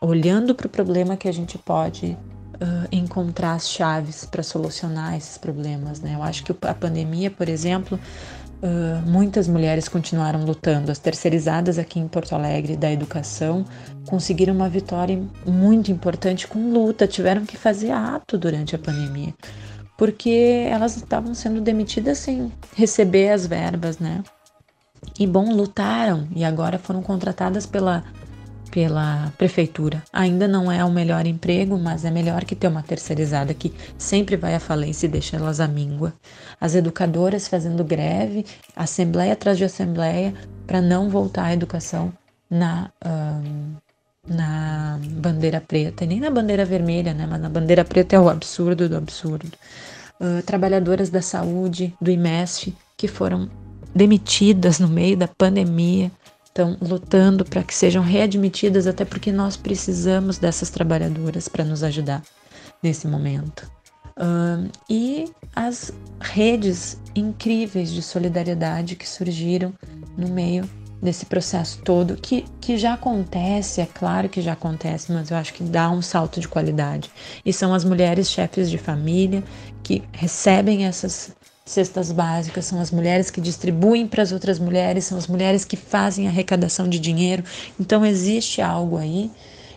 olhando 0.00 0.54
para 0.54 0.66
o 0.66 0.70
problema 0.70 1.16
que 1.16 1.28
a 1.28 1.32
gente 1.32 1.58
pode 1.58 2.16
Uh, 2.62 2.86
encontrar 2.92 3.54
as 3.54 3.70
chaves 3.70 4.26
para 4.26 4.42
solucionar 4.42 5.16
esses 5.16 5.38
problemas. 5.38 6.02
Né? 6.02 6.14
Eu 6.14 6.22
acho 6.22 6.44
que 6.44 6.54
a 6.66 6.74
pandemia, 6.74 7.30
por 7.30 7.48
exemplo, 7.48 7.98
Uh, 8.62 9.00
muitas 9.08 9.48
mulheres 9.48 9.88
continuaram 9.88 10.44
lutando. 10.44 10.92
As 10.92 10.98
terceirizadas 10.98 11.78
aqui 11.78 11.98
em 11.98 12.06
Porto 12.06 12.34
Alegre 12.34 12.76
da 12.76 12.92
educação 12.92 13.64
conseguiram 14.06 14.54
uma 14.54 14.68
vitória 14.68 15.18
muito 15.46 15.90
importante 15.90 16.46
com 16.46 16.70
luta, 16.70 17.06
tiveram 17.06 17.46
que 17.46 17.56
fazer 17.56 17.90
ato 17.90 18.36
durante 18.36 18.76
a 18.76 18.78
pandemia, 18.78 19.32
porque 19.96 20.66
elas 20.68 20.94
estavam 20.94 21.32
sendo 21.34 21.62
demitidas 21.62 22.18
sem 22.18 22.52
receber 22.76 23.30
as 23.30 23.46
verbas, 23.46 23.98
né? 23.98 24.22
E 25.18 25.26
bom, 25.26 25.52
lutaram 25.52 26.26
e 26.34 26.44
agora 26.44 26.78
foram 26.78 27.02
contratadas 27.02 27.66
pela 27.66 28.04
pela 28.70 29.32
prefeitura. 29.36 30.02
Ainda 30.12 30.46
não 30.46 30.70
é 30.70 30.84
o 30.84 30.90
melhor 30.90 31.26
emprego, 31.26 31.78
mas 31.78 32.04
é 32.04 32.10
melhor 32.10 32.44
que 32.44 32.54
ter 32.54 32.68
uma 32.68 32.82
terceirizada 32.82 33.52
que 33.52 33.72
sempre 33.98 34.36
vai 34.36 34.54
à 34.54 34.60
falência 34.60 35.06
e 35.06 35.10
deixa 35.10 35.36
elas 35.36 35.60
à 35.60 35.68
míngua. 35.68 36.12
As 36.60 36.74
educadoras 36.74 37.48
fazendo 37.48 37.84
greve, 37.84 38.46
assembleia 38.74 39.32
atrás 39.32 39.58
de 39.58 39.64
assembleia, 39.64 40.32
para 40.66 40.80
não 40.80 41.10
voltar 41.10 41.46
à 41.46 41.52
educação 41.52 42.12
na, 42.48 42.90
um, 43.04 43.74
na 44.26 44.98
bandeira 45.02 45.60
preta, 45.60 46.04
e 46.04 46.06
nem 46.06 46.20
na 46.20 46.30
bandeira 46.30 46.64
vermelha, 46.64 47.12
né? 47.12 47.26
mas 47.28 47.40
na 47.40 47.48
bandeira 47.48 47.84
preta 47.84 48.16
é 48.16 48.20
o 48.20 48.28
absurdo 48.28 48.88
do 48.88 48.96
absurdo. 48.96 49.50
Uh, 50.20 50.42
trabalhadoras 50.42 51.10
da 51.10 51.22
saúde, 51.22 51.94
do 52.00 52.10
IMESF, 52.10 52.74
que 52.96 53.08
foram 53.08 53.48
demitidas 53.94 54.78
no 54.78 54.88
meio 54.88 55.16
da 55.16 55.28
pandemia, 55.28 56.10
estão 56.44 56.76
lutando 56.80 57.44
para 57.44 57.62
que 57.62 57.74
sejam 57.74 58.02
readmitidas, 58.02 58.86
até 58.86 59.04
porque 59.04 59.30
nós 59.30 59.56
precisamos 59.56 60.38
dessas 60.38 60.70
trabalhadoras 60.70 61.48
para 61.48 61.64
nos 61.64 61.82
ajudar 61.82 62.22
nesse 62.82 63.06
momento. 63.06 63.70
E 64.88 65.30
as 65.54 65.92
redes 66.20 66.98
incríveis 67.14 67.90
de 67.90 68.02
solidariedade 68.02 68.96
que 68.96 69.08
surgiram 69.08 69.72
no 70.16 70.28
meio 70.28 70.68
desse 71.00 71.24
processo 71.24 71.80
todo, 71.82 72.16
que, 72.16 72.44
que 72.60 72.76
já 72.76 72.92
acontece, 72.92 73.80
é 73.80 73.86
claro 73.86 74.28
que 74.28 74.42
já 74.42 74.52
acontece, 74.52 75.10
mas 75.10 75.30
eu 75.30 75.36
acho 75.38 75.54
que 75.54 75.64
dá 75.64 75.90
um 75.90 76.02
salto 76.02 76.40
de 76.40 76.46
qualidade. 76.46 77.10
E 77.44 77.54
são 77.54 77.72
as 77.72 77.84
mulheres 77.84 78.30
chefes 78.30 78.68
de 78.68 78.76
família 78.76 79.42
que 79.82 80.02
recebem 80.12 80.84
essas 80.84 81.34
cestas 81.70 82.10
básicas, 82.10 82.64
são 82.64 82.80
as 82.80 82.90
mulheres 82.90 83.30
que 83.30 83.40
distribuem 83.40 84.06
para 84.06 84.22
as 84.22 84.32
outras 84.32 84.58
mulheres, 84.58 85.04
são 85.04 85.16
as 85.16 85.26
mulheres 85.26 85.64
que 85.64 85.76
fazem 85.76 86.26
arrecadação 86.26 86.88
de 86.88 86.98
dinheiro. 86.98 87.44
Então 87.78 88.04
existe 88.04 88.60
algo 88.60 88.96
aí 88.96 89.30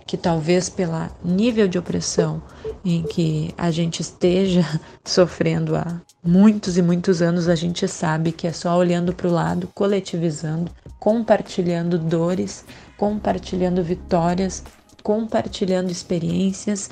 que 0.06 0.18
talvez 0.18 0.70
pelo 0.70 1.10
nível 1.24 1.68
de 1.68 1.78
opressão 1.78 2.42
em 2.84 3.04
que 3.04 3.54
a 3.58 3.72
gente 3.72 4.02
esteja 4.02 4.66
sofrendo 5.06 5.76
há 5.76 6.02
muitos 6.24 6.78
e 6.78 6.82
muitos 6.82 7.22
anos, 7.22 7.48
a 7.48 7.56
gente 7.56 7.88
sabe 7.88 8.32
que 8.32 8.48
é 8.48 8.52
só 8.52 8.78
olhando 8.78 9.14
para 9.14 9.28
o 9.28 9.32
lado, 9.32 9.70
coletivizando, 9.74 10.72
compartilhando 11.00 11.98
dores, 11.98 12.66
compartilhando 12.98 13.84
vitórias, 13.84 14.64
compartilhando 15.04 15.92
experiências 15.92 16.90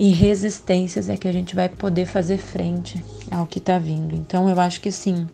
e 0.00 0.12
resistências 0.12 1.10
é 1.10 1.16
que 1.18 1.28
a 1.28 1.32
gente 1.32 1.54
vai 1.54 1.68
poder 1.68 2.06
fazer 2.06 2.38
frente 2.38 3.04
ao 3.30 3.46
que 3.46 3.58
está 3.58 3.78
vindo. 3.78 4.16
Então 4.16 4.48
eu 4.48 4.58
acho 4.58 4.80
que 4.80 4.90
sim, 4.90 5.28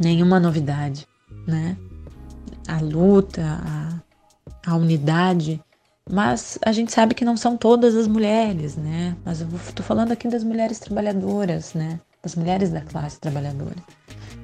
nenhuma 0.00 0.40
novidade, 0.40 1.06
né? 1.46 1.76
A 2.66 2.80
luta, 2.80 3.40
a, 3.44 4.72
a 4.72 4.76
unidade 4.76 5.62
mas 6.10 6.58
a 6.62 6.70
gente 6.70 6.92
sabe 6.92 7.14
que 7.14 7.24
não 7.24 7.36
são 7.36 7.56
todas 7.56 7.94
as 7.96 8.06
mulheres, 8.06 8.76
né? 8.76 9.16
Mas 9.24 9.40
eu 9.40 9.48
estou 9.54 9.84
falando 9.84 10.12
aqui 10.12 10.28
das 10.28 10.44
mulheres 10.44 10.78
trabalhadoras, 10.78 11.72
né? 11.72 11.98
Das 12.22 12.34
mulheres 12.34 12.70
da 12.70 12.82
classe 12.82 13.18
trabalhadora. 13.18 13.76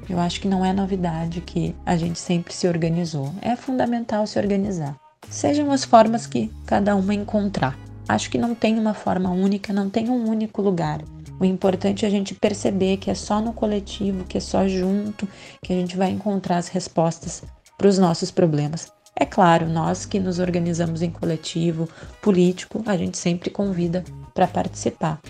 Eu 0.08 0.18
acho 0.18 0.40
que 0.40 0.48
não 0.48 0.64
é 0.64 0.72
novidade 0.72 1.42
que 1.42 1.76
a 1.84 1.96
gente 1.96 2.18
sempre 2.18 2.54
se 2.54 2.66
organizou. 2.66 3.30
É 3.42 3.56
fundamental 3.56 4.26
se 4.26 4.38
organizar. 4.38 4.96
Sejam 5.28 5.70
as 5.70 5.84
formas 5.84 6.26
que 6.26 6.50
cada 6.64 6.96
uma 6.96 7.12
encontrar. 7.12 7.76
Acho 8.10 8.28
que 8.28 8.38
não 8.38 8.56
tem 8.56 8.76
uma 8.76 8.92
forma 8.92 9.30
única, 9.30 9.72
não 9.72 9.88
tem 9.88 10.10
um 10.10 10.28
único 10.28 10.60
lugar. 10.60 11.00
O 11.38 11.44
importante 11.44 12.04
é 12.04 12.08
a 12.08 12.10
gente 12.10 12.34
perceber 12.34 12.96
que 12.96 13.08
é 13.08 13.14
só 13.14 13.40
no 13.40 13.52
coletivo, 13.52 14.24
que 14.24 14.36
é 14.36 14.40
só 14.40 14.66
junto 14.66 15.28
que 15.62 15.72
a 15.72 15.76
gente 15.76 15.96
vai 15.96 16.10
encontrar 16.10 16.56
as 16.56 16.66
respostas 16.66 17.44
para 17.78 17.86
os 17.86 17.98
nossos 17.98 18.32
problemas. 18.32 18.92
É 19.14 19.24
claro, 19.24 19.68
nós 19.68 20.04
que 20.04 20.18
nos 20.18 20.40
organizamos 20.40 21.02
em 21.02 21.10
coletivo 21.10 21.88
político, 22.20 22.82
a 22.84 22.96
gente 22.96 23.16
sempre 23.16 23.48
convida 23.48 24.02
para 24.34 24.48
participar 24.48 25.20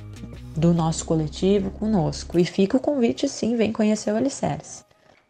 do 0.57 0.73
nosso 0.73 1.05
coletivo 1.05 1.71
conosco. 1.73 2.39
E 2.39 2.47
fica 2.47 2.79
o 2.79 2.81
convite, 2.81 3.29
sim, 3.29 3.57
vem 3.57 3.73
conhecer 3.73 4.11
o 4.11 4.17
Alicerce. 4.17 4.85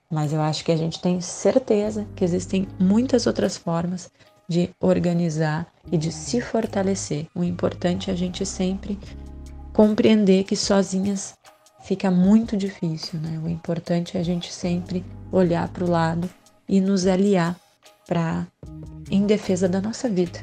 Mas 0.09 0.33
eu 0.33 0.41
acho 0.41 0.65
que 0.65 0.71
a 0.71 0.77
gente 0.77 1.03
tem 1.03 1.21
certeza 1.21 2.07
que 2.15 2.25
existem 2.25 2.69
muitas 2.79 3.27
outras 3.27 3.57
formas 3.57 4.09
de 4.51 4.69
organizar 4.81 5.65
e 5.93 5.97
de 5.97 6.11
se 6.11 6.41
fortalecer. 6.41 7.29
O 7.37 7.45
importante 7.45 8.11
é 8.11 8.13
a 8.13 8.17
gente 8.17 8.45
sempre 8.45 8.99
compreender 9.73 10.43
que 10.43 10.57
sozinhas 10.57 11.35
fica 11.85 12.11
muito 12.11 12.57
difícil, 12.57 13.21
né? 13.21 13.41
O 13.45 13.49
importante 13.49 14.17
é 14.17 14.21
a 14.21 14.25
gente 14.25 14.53
sempre 14.53 15.05
olhar 15.31 15.69
para 15.69 15.85
o 15.85 15.89
lado 15.89 16.29
e 16.69 16.81
nos 16.81 17.07
aliar 17.07 17.57
para 18.09 18.45
em 19.09 19.25
defesa 19.25 19.69
da 19.69 19.81
nossa 19.81 20.09
vida. 20.09 20.41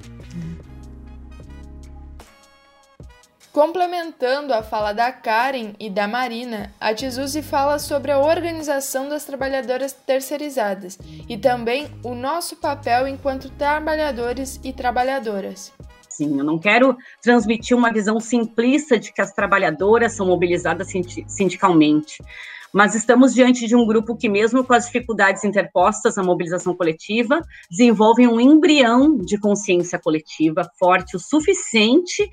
Complementando 3.58 4.54
a 4.54 4.62
fala 4.62 4.94
da 4.94 5.12
Karen 5.12 5.74
e 5.80 5.90
da 5.90 6.08
Marina, 6.08 6.72
a 6.80 6.94
Tizuzi 6.94 7.42
fala 7.42 7.80
sobre 7.80 8.12
a 8.12 8.20
organização 8.20 9.10
das 9.10 9.26
trabalhadoras 9.26 9.94
terceirizadas 9.94 10.96
e 11.28 11.36
também 11.40 11.88
o 12.04 12.14
nosso 12.14 12.58
papel 12.58 13.08
enquanto 13.08 13.50
trabalhadores 13.50 14.60
e 14.64 14.72
trabalhadoras. 14.72 15.74
Sim, 16.08 16.38
eu 16.38 16.44
não 16.44 16.60
quero 16.60 16.96
transmitir 17.20 17.76
uma 17.76 17.92
visão 17.92 18.20
simplista 18.20 19.00
de 19.00 19.12
que 19.12 19.22
as 19.22 19.34
trabalhadoras 19.34 20.14
são 20.14 20.28
mobilizadas 20.28 20.90
sindicalmente 21.28 22.24
mas 22.74 22.94
estamos 22.94 23.34
diante 23.34 23.66
de 23.66 23.76
um 23.76 23.88
grupo 23.88 24.16
que, 24.16 24.28
mesmo 24.28 24.64
com 24.64 24.74
as 24.74 24.86
dificuldades 24.86 25.44
interpostas 25.44 26.18
à 26.18 26.22
mobilização 26.22 26.76
coletiva, 26.76 27.42
desenvolve 27.72 28.28
um 28.28 28.40
embrião 28.40 29.18
de 29.18 29.40
consciência 29.40 29.98
coletiva 29.98 30.70
forte 30.78 31.16
o 31.16 31.20
suficiente 31.20 32.30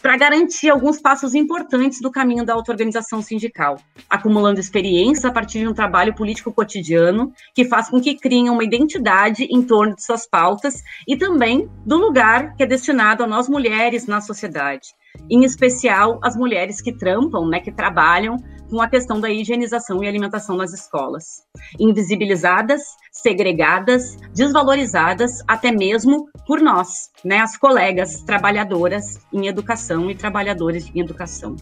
para 0.00 0.16
garantir 0.16 0.70
alguns 0.70 1.00
passos 1.00 1.34
importantes 1.34 2.00
do 2.00 2.10
caminho 2.10 2.44
da 2.44 2.54
auto-organização 2.54 3.20
sindical, 3.20 3.78
acumulando 4.08 4.58
experiência 4.58 5.28
a 5.28 5.32
partir 5.32 5.60
de 5.60 5.68
um 5.68 5.74
trabalho 5.74 6.14
político 6.14 6.52
cotidiano 6.52 7.32
que 7.54 7.64
faz 7.64 7.88
com 7.88 8.00
que 8.00 8.16
criem 8.16 8.48
uma 8.48 8.64
identidade 8.64 9.44
em 9.44 9.62
torno 9.62 9.94
de 9.94 10.04
suas 10.04 10.26
pautas 10.26 10.82
e 11.06 11.16
também 11.16 11.68
do 11.84 11.96
lugar 11.96 12.56
que 12.56 12.62
é 12.62 12.66
destinado 12.66 13.22
a 13.22 13.26
nós 13.26 13.48
mulheres 13.48 14.06
na 14.06 14.20
sociedade, 14.20 14.88
em 15.30 15.44
especial 15.44 16.18
as 16.22 16.36
mulheres 16.36 16.80
que 16.80 16.92
trampam, 16.92 17.48
né, 17.48 17.60
que 17.60 17.72
trabalham 17.72 18.36
com 18.70 18.80
a 18.80 18.88
questão 18.88 19.20
da 19.20 19.28
higienização 19.28 20.02
e 20.02 20.08
alimentação 20.08 20.56
nas 20.56 20.72
escolas. 20.72 21.42
Invisibilizadas, 21.78 22.82
segregadas, 23.10 24.16
desvalorizadas, 24.34 25.42
até 25.46 25.70
mesmo 25.70 26.28
por 26.46 26.60
nós, 26.60 27.10
né, 27.22 27.38
as 27.38 27.56
colegas 27.56 28.22
trabalhadoras 28.22 29.20
em 29.32 29.46
educação 29.46 30.10
e 30.10 30.14
trabalhadores 30.14 30.90
em 30.94 31.00
educação. 31.00 31.56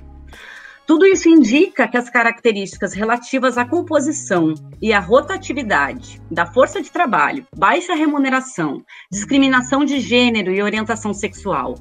Tudo 0.91 1.07
isso 1.07 1.29
indica 1.29 1.87
que 1.87 1.97
as 1.97 2.11
características 2.11 2.95
relativas 2.95 3.57
à 3.57 3.65
composição 3.65 4.55
e 4.83 4.93
à 4.93 4.99
rotatividade 4.99 6.21
da 6.29 6.45
força 6.45 6.83
de 6.83 6.91
trabalho, 6.91 7.47
baixa 7.57 7.95
remuneração, 7.95 8.83
discriminação 9.09 9.85
de 9.85 10.01
gênero 10.01 10.51
e 10.53 10.61
orientação 10.61 11.15
sexual, 11.15 11.77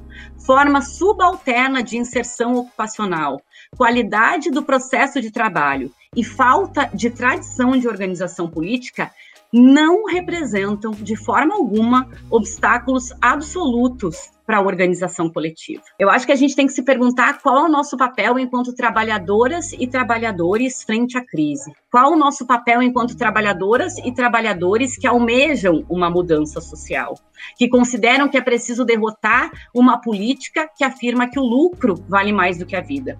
forma 0.46 0.80
subalterna 0.80 1.82
de 1.82 1.96
inserção 1.96 2.54
ocupacional, 2.54 3.42
qualidade 3.76 4.48
do 4.48 4.62
processo 4.62 5.20
de 5.20 5.32
trabalho 5.32 5.90
e 6.14 6.22
falta 6.22 6.88
de 6.94 7.10
tradição 7.10 7.76
de 7.76 7.88
organização 7.88 8.48
política 8.48 9.10
não 9.52 10.04
representam, 10.04 10.92
de 10.92 11.16
forma 11.16 11.56
alguma, 11.56 12.08
obstáculos 12.30 13.12
absolutos 13.20 14.30
para 14.50 14.58
a 14.58 14.62
organização 14.62 15.30
coletiva. 15.30 15.80
Eu 15.96 16.10
acho 16.10 16.26
que 16.26 16.32
a 16.32 16.36
gente 16.36 16.56
tem 16.56 16.66
que 16.66 16.72
se 16.72 16.82
perguntar 16.82 17.40
qual 17.40 17.56
é 17.56 17.62
o 17.62 17.68
nosso 17.68 17.96
papel 17.96 18.36
enquanto 18.36 18.74
trabalhadoras 18.74 19.72
e 19.74 19.86
trabalhadores 19.86 20.82
frente 20.82 21.16
à 21.16 21.24
crise. 21.24 21.72
Qual 21.88 22.12
o 22.12 22.16
nosso 22.16 22.44
papel 22.44 22.82
enquanto 22.82 23.16
trabalhadoras 23.16 23.96
e 23.98 24.12
trabalhadores 24.12 24.96
que 24.96 25.06
almejam 25.06 25.86
uma 25.88 26.10
mudança 26.10 26.60
social, 26.60 27.14
que 27.56 27.68
consideram 27.68 28.28
que 28.28 28.36
é 28.36 28.40
preciso 28.40 28.84
derrotar 28.84 29.52
uma 29.72 30.00
política 30.00 30.68
que 30.76 30.82
afirma 30.82 31.30
que 31.30 31.38
o 31.38 31.44
lucro 31.44 31.94
vale 32.08 32.32
mais 32.32 32.58
do 32.58 32.66
que 32.66 32.74
a 32.74 32.80
vida. 32.80 33.16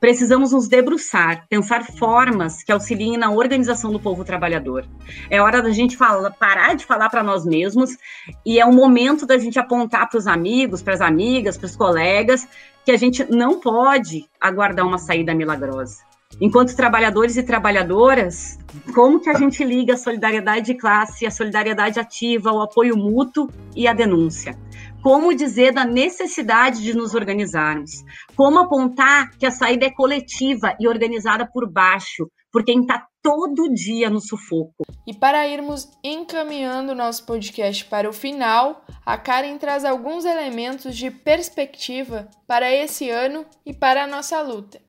Precisamos 0.00 0.52
nos 0.52 0.68
debruçar, 0.68 1.46
pensar 1.48 1.84
formas 1.84 2.62
que 2.62 2.72
auxiliem 2.72 3.16
na 3.16 3.30
organização 3.30 3.90
do 3.90 4.00
povo 4.00 4.24
trabalhador. 4.24 4.86
É 5.30 5.40
hora 5.40 5.62
da 5.62 5.70
gente 5.70 5.96
parar 6.38 6.74
de 6.74 6.84
falar 6.84 7.08
para 7.08 7.22
nós 7.22 7.44
mesmos 7.44 7.96
e 8.44 8.60
é 8.60 8.66
o 8.66 8.72
momento 8.72 9.26
da 9.26 9.38
gente 9.38 9.58
apontar 9.58 10.08
para 10.08 10.18
os 10.18 10.26
amigos, 10.26 10.82
para 10.82 10.94
as 10.94 11.00
amigas, 11.00 11.56
para 11.56 11.66
os 11.66 11.76
colegas, 11.76 12.46
que 12.84 12.92
a 12.92 12.96
gente 12.96 13.24
não 13.30 13.60
pode 13.60 14.28
aguardar 14.40 14.86
uma 14.86 14.98
saída 14.98 15.34
milagrosa. 15.34 16.06
Enquanto 16.40 16.76
trabalhadores 16.76 17.36
e 17.36 17.42
trabalhadoras, 17.42 18.58
como 18.94 19.20
que 19.20 19.30
a 19.30 19.34
gente 19.34 19.64
liga 19.64 19.94
a 19.94 19.96
solidariedade 19.96 20.66
de 20.66 20.74
classe, 20.74 21.24
a 21.24 21.30
solidariedade 21.30 21.98
ativa, 21.98 22.52
o 22.52 22.60
apoio 22.60 22.96
mútuo 22.96 23.48
e 23.74 23.88
a 23.88 23.94
denúncia? 23.94 24.58
Como 25.06 25.32
dizer 25.32 25.72
da 25.72 25.84
necessidade 25.84 26.82
de 26.82 26.92
nos 26.92 27.14
organizarmos, 27.14 28.02
como 28.34 28.58
apontar 28.58 29.30
que 29.38 29.46
a 29.46 29.52
saída 29.52 29.86
é 29.86 29.90
coletiva 29.92 30.76
e 30.80 30.88
organizada 30.88 31.46
por 31.46 31.70
baixo, 31.70 32.28
por 32.50 32.64
quem 32.64 32.80
está 32.80 33.06
todo 33.22 33.72
dia 33.72 34.10
no 34.10 34.20
sufoco. 34.20 34.84
E 35.06 35.14
para 35.14 35.46
irmos 35.46 35.88
encaminhando 36.02 36.92
nosso 36.92 37.24
podcast 37.24 37.84
para 37.84 38.10
o 38.10 38.12
final, 38.12 38.84
a 39.06 39.16
Karen 39.16 39.56
traz 39.58 39.84
alguns 39.84 40.24
elementos 40.24 40.96
de 40.96 41.08
perspectiva 41.08 42.28
para 42.44 42.68
esse 42.74 43.08
ano 43.08 43.46
e 43.64 43.72
para 43.72 44.02
a 44.02 44.06
nossa 44.08 44.42
luta. 44.42 44.80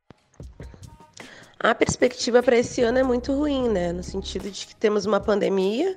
A 1.59 1.75
perspectiva 1.75 2.41
para 2.41 2.57
esse 2.57 2.81
ano 2.81 2.97
é 2.97 3.03
muito 3.03 3.33
ruim, 3.33 3.69
né? 3.69 3.93
No 3.93 4.01
sentido 4.01 4.49
de 4.49 4.65
que 4.65 4.75
temos 4.75 5.05
uma 5.05 5.19
pandemia 5.19 5.95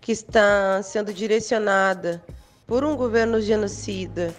que 0.00 0.12
está 0.12 0.80
sendo 0.84 1.12
direcionada 1.12 2.24
por 2.66 2.82
um 2.82 2.96
governo 2.96 3.40
genocida 3.40 4.34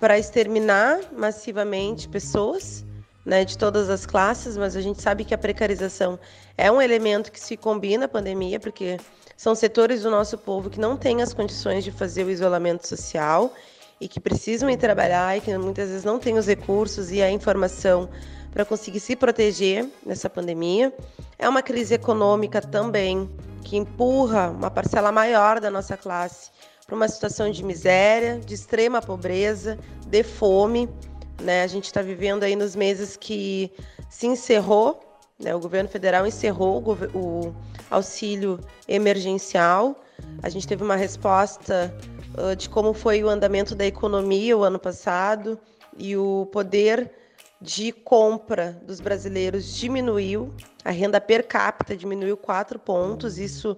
para 0.00 0.18
exterminar 0.18 1.00
massivamente 1.12 2.08
pessoas 2.08 2.84
né, 3.24 3.44
de 3.44 3.58
todas 3.58 3.90
as 3.90 4.06
classes, 4.06 4.56
mas 4.56 4.76
a 4.76 4.80
gente 4.80 5.02
sabe 5.02 5.24
que 5.24 5.34
a 5.34 5.38
precarização 5.38 6.18
é 6.56 6.70
um 6.70 6.80
elemento 6.80 7.30
que 7.30 7.40
se 7.40 7.56
combina 7.56 8.06
à 8.06 8.08
pandemia, 8.08 8.58
porque 8.58 8.98
são 9.36 9.54
setores 9.54 10.02
do 10.02 10.10
nosso 10.10 10.38
povo 10.38 10.70
que 10.70 10.80
não 10.80 10.96
têm 10.96 11.20
as 11.20 11.34
condições 11.34 11.84
de 11.84 11.90
fazer 11.90 12.24
o 12.24 12.30
isolamento 12.30 12.86
social 12.86 13.52
e 14.00 14.08
que 14.08 14.20
precisam 14.20 14.70
ir 14.70 14.76
trabalhar 14.76 15.36
e 15.36 15.40
que 15.40 15.56
muitas 15.58 15.88
vezes 15.88 16.04
não 16.04 16.18
têm 16.18 16.38
os 16.38 16.46
recursos 16.46 17.10
e 17.10 17.20
a 17.20 17.30
informação 17.30 18.08
para 18.52 18.64
conseguir 18.64 19.00
se 19.00 19.16
proteger 19.16 19.86
nessa 20.04 20.30
pandemia. 20.30 20.94
É 21.38 21.48
uma 21.48 21.62
crise 21.62 21.94
econômica 21.94 22.60
também 22.60 23.28
que 23.62 23.76
empurra 23.76 24.48
uma 24.48 24.70
parcela 24.70 25.10
maior 25.10 25.60
da 25.60 25.70
nossa 25.70 25.96
classe 25.96 26.50
para 26.86 26.94
uma 26.94 27.08
situação 27.08 27.50
de 27.50 27.64
miséria, 27.64 28.38
de 28.38 28.54
extrema 28.54 29.02
pobreza, 29.02 29.78
de 30.06 30.22
fome. 30.22 30.88
Né? 31.42 31.62
A 31.62 31.66
gente 31.66 31.84
está 31.84 32.00
vivendo 32.00 32.44
aí 32.44 32.54
nos 32.54 32.76
meses 32.76 33.16
que 33.16 33.72
se 34.08 34.26
encerrou 34.26 35.02
Né? 35.38 35.54
O 35.54 35.60
governo 35.60 35.88
federal 35.88 36.26
encerrou 36.26 36.82
o, 36.82 37.18
o 37.18 37.54
auxílio 37.90 38.60
emergencial. 38.88 40.00
A 40.42 40.48
gente 40.48 40.66
teve 40.66 40.82
uma 40.82 40.96
resposta 40.96 41.94
uh, 42.38 42.56
de 42.56 42.68
como 42.70 42.94
foi 42.94 43.22
o 43.22 43.28
andamento 43.28 43.74
da 43.74 43.84
economia 43.84 44.56
o 44.56 44.62
ano 44.62 44.78
passado 44.78 45.58
e 45.98 46.16
o 46.16 46.46
poder 46.52 47.10
de 47.60 47.90
compra 47.90 48.78
dos 48.82 49.00
brasileiros 49.00 49.74
diminuiu, 49.74 50.54
a 50.84 50.90
renda 50.90 51.20
per 51.20 51.46
capita 51.46 51.96
diminuiu 51.96 52.36
4 52.36 52.78
pontos. 52.78 53.38
Isso 53.38 53.76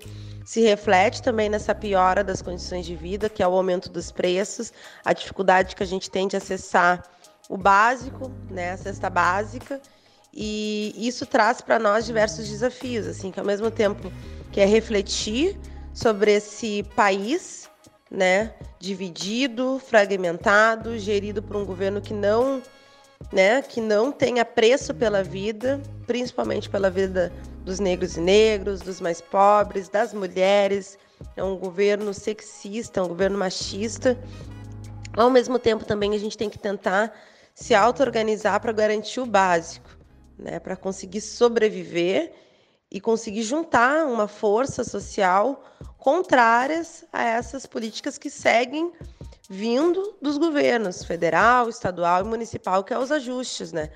se 0.49 0.63
reflete 0.63 1.23
também 1.23 1.51
nessa 1.51 1.75
piora 1.75 2.25
das 2.25 2.41
condições 2.41 2.87
de 2.87 2.97
vida, 2.97 3.29
que 3.29 3.43
é 3.43 3.47
o 3.47 3.53
aumento 3.53 3.91
dos 3.91 4.11
preços, 4.11 4.73
a 5.05 5.13
dificuldade 5.13 5.77
que 5.77 5.83
a 5.83 5.87
gente 5.87 6.11
tem 6.11 6.27
de 6.27 6.39
acessar 6.39 7.05
o 7.51 7.57
básico, 7.59 8.31
né, 8.49 8.73
a 8.73 8.77
cesta 8.79 9.11
básica, 9.11 9.79
e 10.33 10.95
isso 10.97 11.27
traz 11.27 11.61
para 11.61 11.79
nós 11.79 12.07
diversos 12.07 12.49
desafios, 12.49 13.07
assim, 13.07 13.31
que 13.31 13.39
ao 13.39 13.45
mesmo 13.45 13.71
tempo 13.71 14.11
que 14.51 14.59
é 14.59 14.65
refletir 14.65 15.55
sobre 15.93 16.33
esse 16.33 16.83
país, 16.97 17.69
né, 18.11 18.55
dividido, 18.79 19.79
fragmentado, 19.79 20.99
gerido 20.99 21.43
por 21.43 21.57
um 21.57 21.65
governo 21.67 22.01
que 22.01 22.15
não 22.15 22.63
né, 23.31 23.61
que 23.61 23.83
não 23.83 24.11
tem 24.11 24.41
apreço 24.41 24.95
pela 24.95 25.23
vida, 25.23 25.79
principalmente 26.07 26.71
pela 26.71 26.89
vida 26.89 27.31
dos 27.69 27.79
negros 27.79 28.16
e 28.16 28.21
negros, 28.21 28.81
dos 28.81 28.99
mais 28.99 29.21
pobres, 29.21 29.91
das 29.91 30.14
mulheres. 30.14 30.99
É 31.37 31.45
um 31.45 31.57
governo 31.57 32.14
sexista, 32.14 33.01
é 33.01 33.03
um 33.03 33.09
governo 33.09 33.37
machista. 33.37 34.19
Ao 35.14 35.29
mesmo 35.29 35.59
tempo, 35.59 35.85
também 35.85 36.14
a 36.14 36.19
gente 36.19 36.39
tem 36.39 36.49
que 36.49 36.59
tentar 36.59 37.12
se 37.55 37.75
auto-organizar 37.75 38.59
para 38.61 38.73
garantir 38.73 39.21
o 39.21 39.27
básico, 39.27 39.91
né, 40.39 40.59
para 40.59 40.77
conseguir 40.77 41.21
sobreviver 41.21 42.33
e 42.91 43.01
conseguir 43.01 43.43
juntar 43.43 44.07
uma 44.07 44.27
força 44.27 44.83
social 44.83 45.62
contrárias 45.99 47.05
a 47.12 47.23
essas 47.23 47.66
políticas 47.66 48.16
que 48.16 48.31
seguem 48.31 48.93
vindo 49.51 50.16
dos 50.23 50.39
governos 50.39 51.05
federal, 51.05 51.69
estadual 51.69 52.23
e 52.23 52.29
municipal, 52.29 52.83
que 52.83 52.95
é 52.95 52.99
os 52.99 53.12
ajustes, 53.12 53.73
né? 53.73 53.91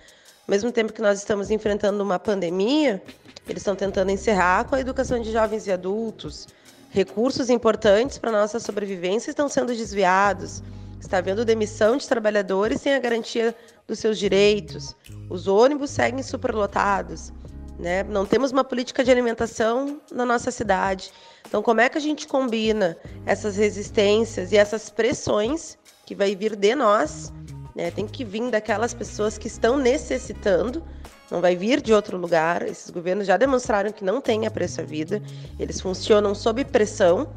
Ao 0.46 0.50
mesmo 0.52 0.72
tempo 0.72 0.92
que 0.92 1.00
nós 1.00 1.20
estamos 1.20 1.50
enfrentando 1.50 2.02
uma 2.02 2.18
pandemia, 2.18 3.00
eles 3.48 3.62
estão 3.62 3.76
tentando 3.76 4.10
encerrar 4.10 4.64
com 4.64 4.74
a 4.74 4.80
educação 4.80 5.20
de 5.20 5.30
jovens 5.30 5.66
e 5.68 5.72
adultos. 5.72 6.48
Recursos 6.90 7.48
importantes 7.48 8.18
para 8.18 8.32
nossa 8.32 8.58
sobrevivência 8.58 9.30
estão 9.30 9.48
sendo 9.48 9.68
desviados. 9.68 10.62
Está 11.00 11.18
havendo 11.18 11.44
demissão 11.44 11.96
de 11.96 12.08
trabalhadores 12.08 12.80
sem 12.80 12.92
a 12.94 12.98
garantia 12.98 13.54
dos 13.86 14.00
seus 14.00 14.18
direitos. 14.18 14.96
Os 15.30 15.46
ônibus 15.46 15.90
seguem 15.90 16.22
superlotados. 16.22 17.32
Né? 17.78 18.02
Não 18.02 18.26
temos 18.26 18.50
uma 18.50 18.64
política 18.64 19.02
de 19.02 19.10
alimentação 19.10 20.00
na 20.10 20.24
nossa 20.24 20.50
cidade. 20.50 21.12
Então, 21.46 21.62
como 21.62 21.80
é 21.80 21.88
que 21.88 21.98
a 21.98 22.00
gente 22.00 22.26
combina 22.26 22.96
essas 23.26 23.56
resistências 23.56 24.52
e 24.52 24.56
essas 24.56 24.90
pressões 24.90 25.78
que 26.04 26.14
vai 26.14 26.34
vir 26.34 26.56
de 26.56 26.74
nós? 26.74 27.32
Né? 27.74 27.90
Tem 27.90 28.06
que 28.06 28.24
vir 28.24 28.50
daquelas 28.50 28.92
pessoas 28.92 29.38
que 29.38 29.46
estão 29.46 29.76
necessitando, 29.76 30.82
não 31.30 31.40
vai 31.40 31.56
vir 31.56 31.80
de 31.80 31.92
outro 31.92 32.18
lugar. 32.18 32.62
Esses 32.62 32.90
governos 32.90 33.26
já 33.26 33.36
demonstraram 33.36 33.90
que 33.90 34.04
não 34.04 34.20
têm 34.20 34.46
apreço 34.46 34.80
à 34.80 34.84
vida, 34.84 35.22
eles 35.58 35.80
funcionam 35.80 36.34
sob 36.34 36.64
pressão, 36.64 37.28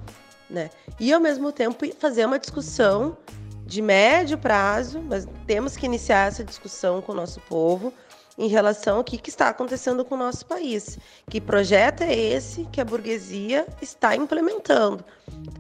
né? 0.49 0.69
E 0.99 1.13
ao 1.13 1.19
mesmo 1.19 1.51
tempo 1.51 1.86
fazer 1.97 2.25
uma 2.25 2.38
discussão 2.38 3.17
de 3.65 3.81
médio 3.81 4.38
prazo, 4.38 5.01
mas 5.01 5.27
temos 5.47 5.75
que 5.75 5.86
iniciar 5.86 6.27
essa 6.27 6.43
discussão 6.43 7.01
com 7.01 7.13
o 7.13 7.15
nosso 7.15 7.39
povo 7.41 7.91
em 8.38 8.47
relação 8.47 8.97
ao 8.97 9.03
que, 9.03 9.17
que 9.17 9.29
está 9.29 9.49
acontecendo 9.49 10.03
com 10.03 10.15
o 10.15 10.17
nosso 10.17 10.45
país. 10.45 10.99
Que 11.29 11.39
projeto 11.39 12.01
é 12.01 12.13
esse 12.13 12.65
que 12.65 12.81
a 12.81 12.86
burguesia 12.86 13.65
está 13.81 14.15
implementando? 14.15 15.03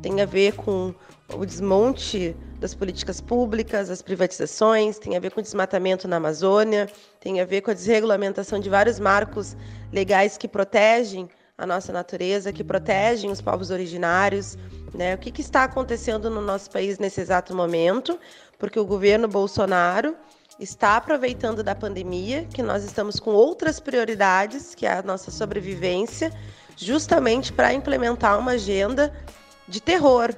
Tem 0.01 0.21
a 0.21 0.25
ver 0.25 0.53
com 0.55 0.93
o 1.33 1.45
desmonte 1.45 2.35
das 2.65 2.73
políticas 2.73 3.21
públicas, 3.21 3.91
as 3.91 4.01
privatizações, 4.01 4.97
tem 4.97 5.15
a 5.15 5.19
ver 5.19 5.29
com 5.31 5.39
desmatamento 5.39 6.07
na 6.07 6.15
Amazônia, 6.15 6.89
tem 7.19 7.39
a 7.39 7.45
ver 7.45 7.61
com 7.61 7.69
a 7.69 7.75
desregulamentação 7.75 8.59
de 8.59 8.71
vários 8.71 8.99
marcos 8.99 9.55
legais 9.93 10.35
que 10.35 10.47
protegem 10.47 11.29
a 11.55 11.67
nossa 11.67 11.93
natureza, 11.93 12.51
que 12.51 12.63
protegem 12.63 13.29
os 13.29 13.39
povos 13.39 13.69
originários. 13.69 14.57
Né? 14.95 15.13
O 15.13 15.17
que, 15.19 15.29
que 15.31 15.41
está 15.41 15.63
acontecendo 15.63 16.27
no 16.27 16.41
nosso 16.41 16.71
país 16.71 16.97
nesse 16.97 17.21
exato 17.21 17.55
momento? 17.55 18.19
Porque 18.57 18.79
o 18.79 18.85
governo 18.85 19.27
Bolsonaro 19.27 20.15
está 20.59 20.97
aproveitando 20.97 21.61
da 21.61 21.75
pandemia, 21.75 22.47
que 22.51 22.63
nós 22.63 22.83
estamos 22.83 23.19
com 23.19 23.29
outras 23.29 23.79
prioridades, 23.79 24.73
que 24.73 24.87
é 24.87 24.93
a 24.93 25.03
nossa 25.03 25.29
sobrevivência, 25.29 26.33
justamente 26.75 27.53
para 27.53 27.71
implementar 27.75 28.39
uma 28.39 28.53
agenda 28.53 29.13
de 29.67 29.79
terror. 29.79 30.33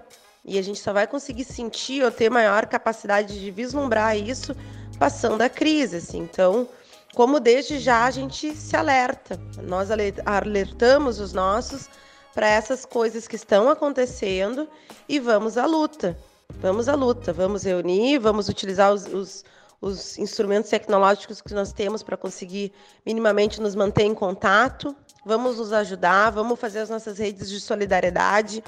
E 0.48 0.58
a 0.58 0.62
gente 0.62 0.80
só 0.80 0.94
vai 0.94 1.06
conseguir 1.06 1.44
sentir 1.44 2.04
ou 2.04 2.10
ter 2.10 2.32
maior 2.32 2.66
capacidade 2.66 3.40
de 3.40 3.52
vislumbrar 3.52 4.18
isso 4.18 4.56
passando 4.98 5.42
a 5.42 5.50
crise. 5.50 5.98
Assim. 5.98 6.20
Então, 6.20 6.68
como 7.14 7.40
desde 7.40 7.78
já 7.80 8.06
a 8.06 8.12
gente 8.12 8.56
se 8.56 8.76
alerta, 8.76 9.40
nós 9.64 9.90
alertamos 10.26 11.20
os 11.20 11.34
nossos 11.34 11.90
para 12.34 12.48
essas 12.48 12.86
coisas 12.86 13.28
que 13.28 13.36
estão 13.36 13.70
acontecendo 13.70 14.68
e 15.10 15.20
vamos 15.20 15.58
à 15.58 15.66
luta. 15.66 16.18
Vamos 16.62 16.88
à 16.88 16.96
luta, 16.96 17.34
vamos 17.34 17.64
reunir, 17.64 18.18
vamos 18.20 18.48
utilizar 18.48 18.94
os, 18.94 19.06
os 19.06 19.44
os 19.82 20.18
instrumentos 20.18 20.70
tecnológicos 20.70 21.42
que 21.42 21.54
nós 21.54 21.72
temos 21.72 22.02
para 22.02 22.18
conseguir 22.18 22.74
minimamente 23.06 23.62
nos 23.62 23.76
manter 23.76 24.04
em 24.04 24.14
contato. 24.14 24.96
Vamos 25.26 25.58
nos 25.58 25.72
ajudar, 25.72 26.32
vamos 26.32 26.60
fazer 26.60 26.80
as 26.80 26.90
nossas 26.90 27.20
redes 27.20 27.50
de 27.50 27.60
solidariedade, 27.60 28.64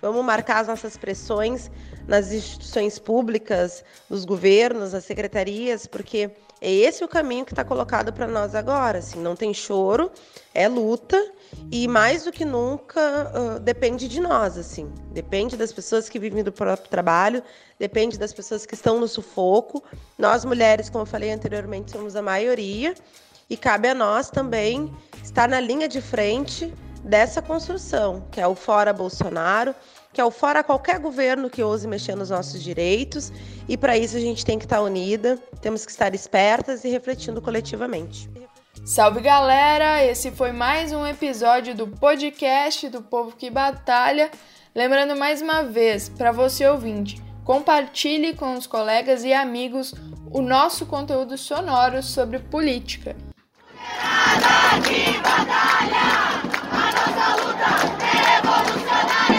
vamos 0.00 0.24
marcar 0.24 0.60
as 0.60 0.68
nossas 0.68 0.96
pressões 0.96 1.70
nas 2.06 2.32
instituições 2.32 2.98
públicas, 2.98 3.84
nos 4.08 4.24
governos, 4.24 4.92
nas 4.92 5.04
secretarias, 5.04 5.86
porque 5.86 6.30
é 6.60 6.72
esse 6.72 7.04
o 7.04 7.08
caminho 7.08 7.44
que 7.44 7.52
está 7.52 7.64
colocado 7.64 8.12
para 8.12 8.26
nós 8.26 8.54
agora. 8.54 8.98
Assim, 8.98 9.18
não 9.20 9.36
tem 9.36 9.52
choro, 9.52 10.10
é 10.54 10.66
luta 10.68 11.22
e 11.70 11.86
mais 11.86 12.24
do 12.24 12.32
que 12.32 12.44
nunca 12.44 13.30
uh, 13.34 13.60
depende 13.60 14.08
de 14.08 14.20
nós. 14.20 14.56
Assim, 14.56 14.90
depende 15.12 15.56
das 15.56 15.72
pessoas 15.72 16.08
que 16.08 16.18
vivem 16.18 16.42
do 16.42 16.52
próprio 16.52 16.88
trabalho, 16.88 17.42
depende 17.78 18.18
das 18.18 18.32
pessoas 18.32 18.64
que 18.64 18.74
estão 18.74 18.98
no 18.98 19.06
sufoco. 19.08 19.82
Nós 20.18 20.44
mulheres, 20.44 20.88
como 20.88 21.02
eu 21.02 21.06
falei 21.06 21.30
anteriormente, 21.30 21.90
somos 21.90 22.16
a 22.16 22.22
maioria 22.22 22.94
e 23.48 23.56
cabe 23.56 23.88
a 23.88 23.94
nós 23.94 24.30
também 24.30 24.90
estar 25.22 25.48
na 25.48 25.60
linha 25.60 25.86
de 25.86 26.00
frente 26.00 26.72
dessa 27.04 27.42
construção, 27.42 28.26
que 28.30 28.40
é 28.40 28.46
o 28.46 28.54
fora 28.54 28.92
Bolsonaro, 28.92 29.74
que 30.12 30.20
é 30.20 30.24
o 30.24 30.30
fora 30.30 30.64
qualquer 30.64 30.98
governo 30.98 31.50
que 31.50 31.62
ouse 31.62 31.86
mexer 31.86 32.14
nos 32.14 32.30
nossos 32.30 32.62
direitos, 32.62 33.32
e 33.68 33.76
para 33.76 33.96
isso 33.96 34.16
a 34.16 34.20
gente 34.20 34.44
tem 34.44 34.58
que 34.58 34.64
estar 34.64 34.80
unida, 34.80 35.38
temos 35.60 35.84
que 35.84 35.92
estar 35.92 36.14
espertas 36.14 36.84
e 36.84 36.88
refletindo 36.88 37.42
coletivamente. 37.42 38.30
Salve 38.84 39.20
galera! 39.20 40.04
Esse 40.04 40.30
foi 40.30 40.52
mais 40.52 40.92
um 40.92 41.06
episódio 41.06 41.74
do 41.74 41.86
podcast 41.86 42.88
do 42.88 43.02
Povo 43.02 43.36
que 43.36 43.50
Batalha. 43.50 44.30
Lembrando 44.74 45.16
mais 45.16 45.40
uma 45.40 45.62
vez, 45.62 46.08
para 46.08 46.32
você 46.32 46.66
ouvinte, 46.66 47.22
compartilhe 47.44 48.34
com 48.34 48.54
os 48.54 48.66
colegas 48.66 49.24
e 49.24 49.32
amigos 49.32 49.94
o 50.30 50.42
nosso 50.42 50.84
conteúdo 50.84 51.38
sonoro 51.38 52.02
sobre 52.02 52.38
política. 52.38 53.16
Nada 54.02 54.80
de 54.80 55.18
batalha, 55.20 56.06
a 56.72 56.86
nossa 56.96 57.26
luta 57.42 57.70
é 58.02 58.16
revolucionária. 58.36 59.33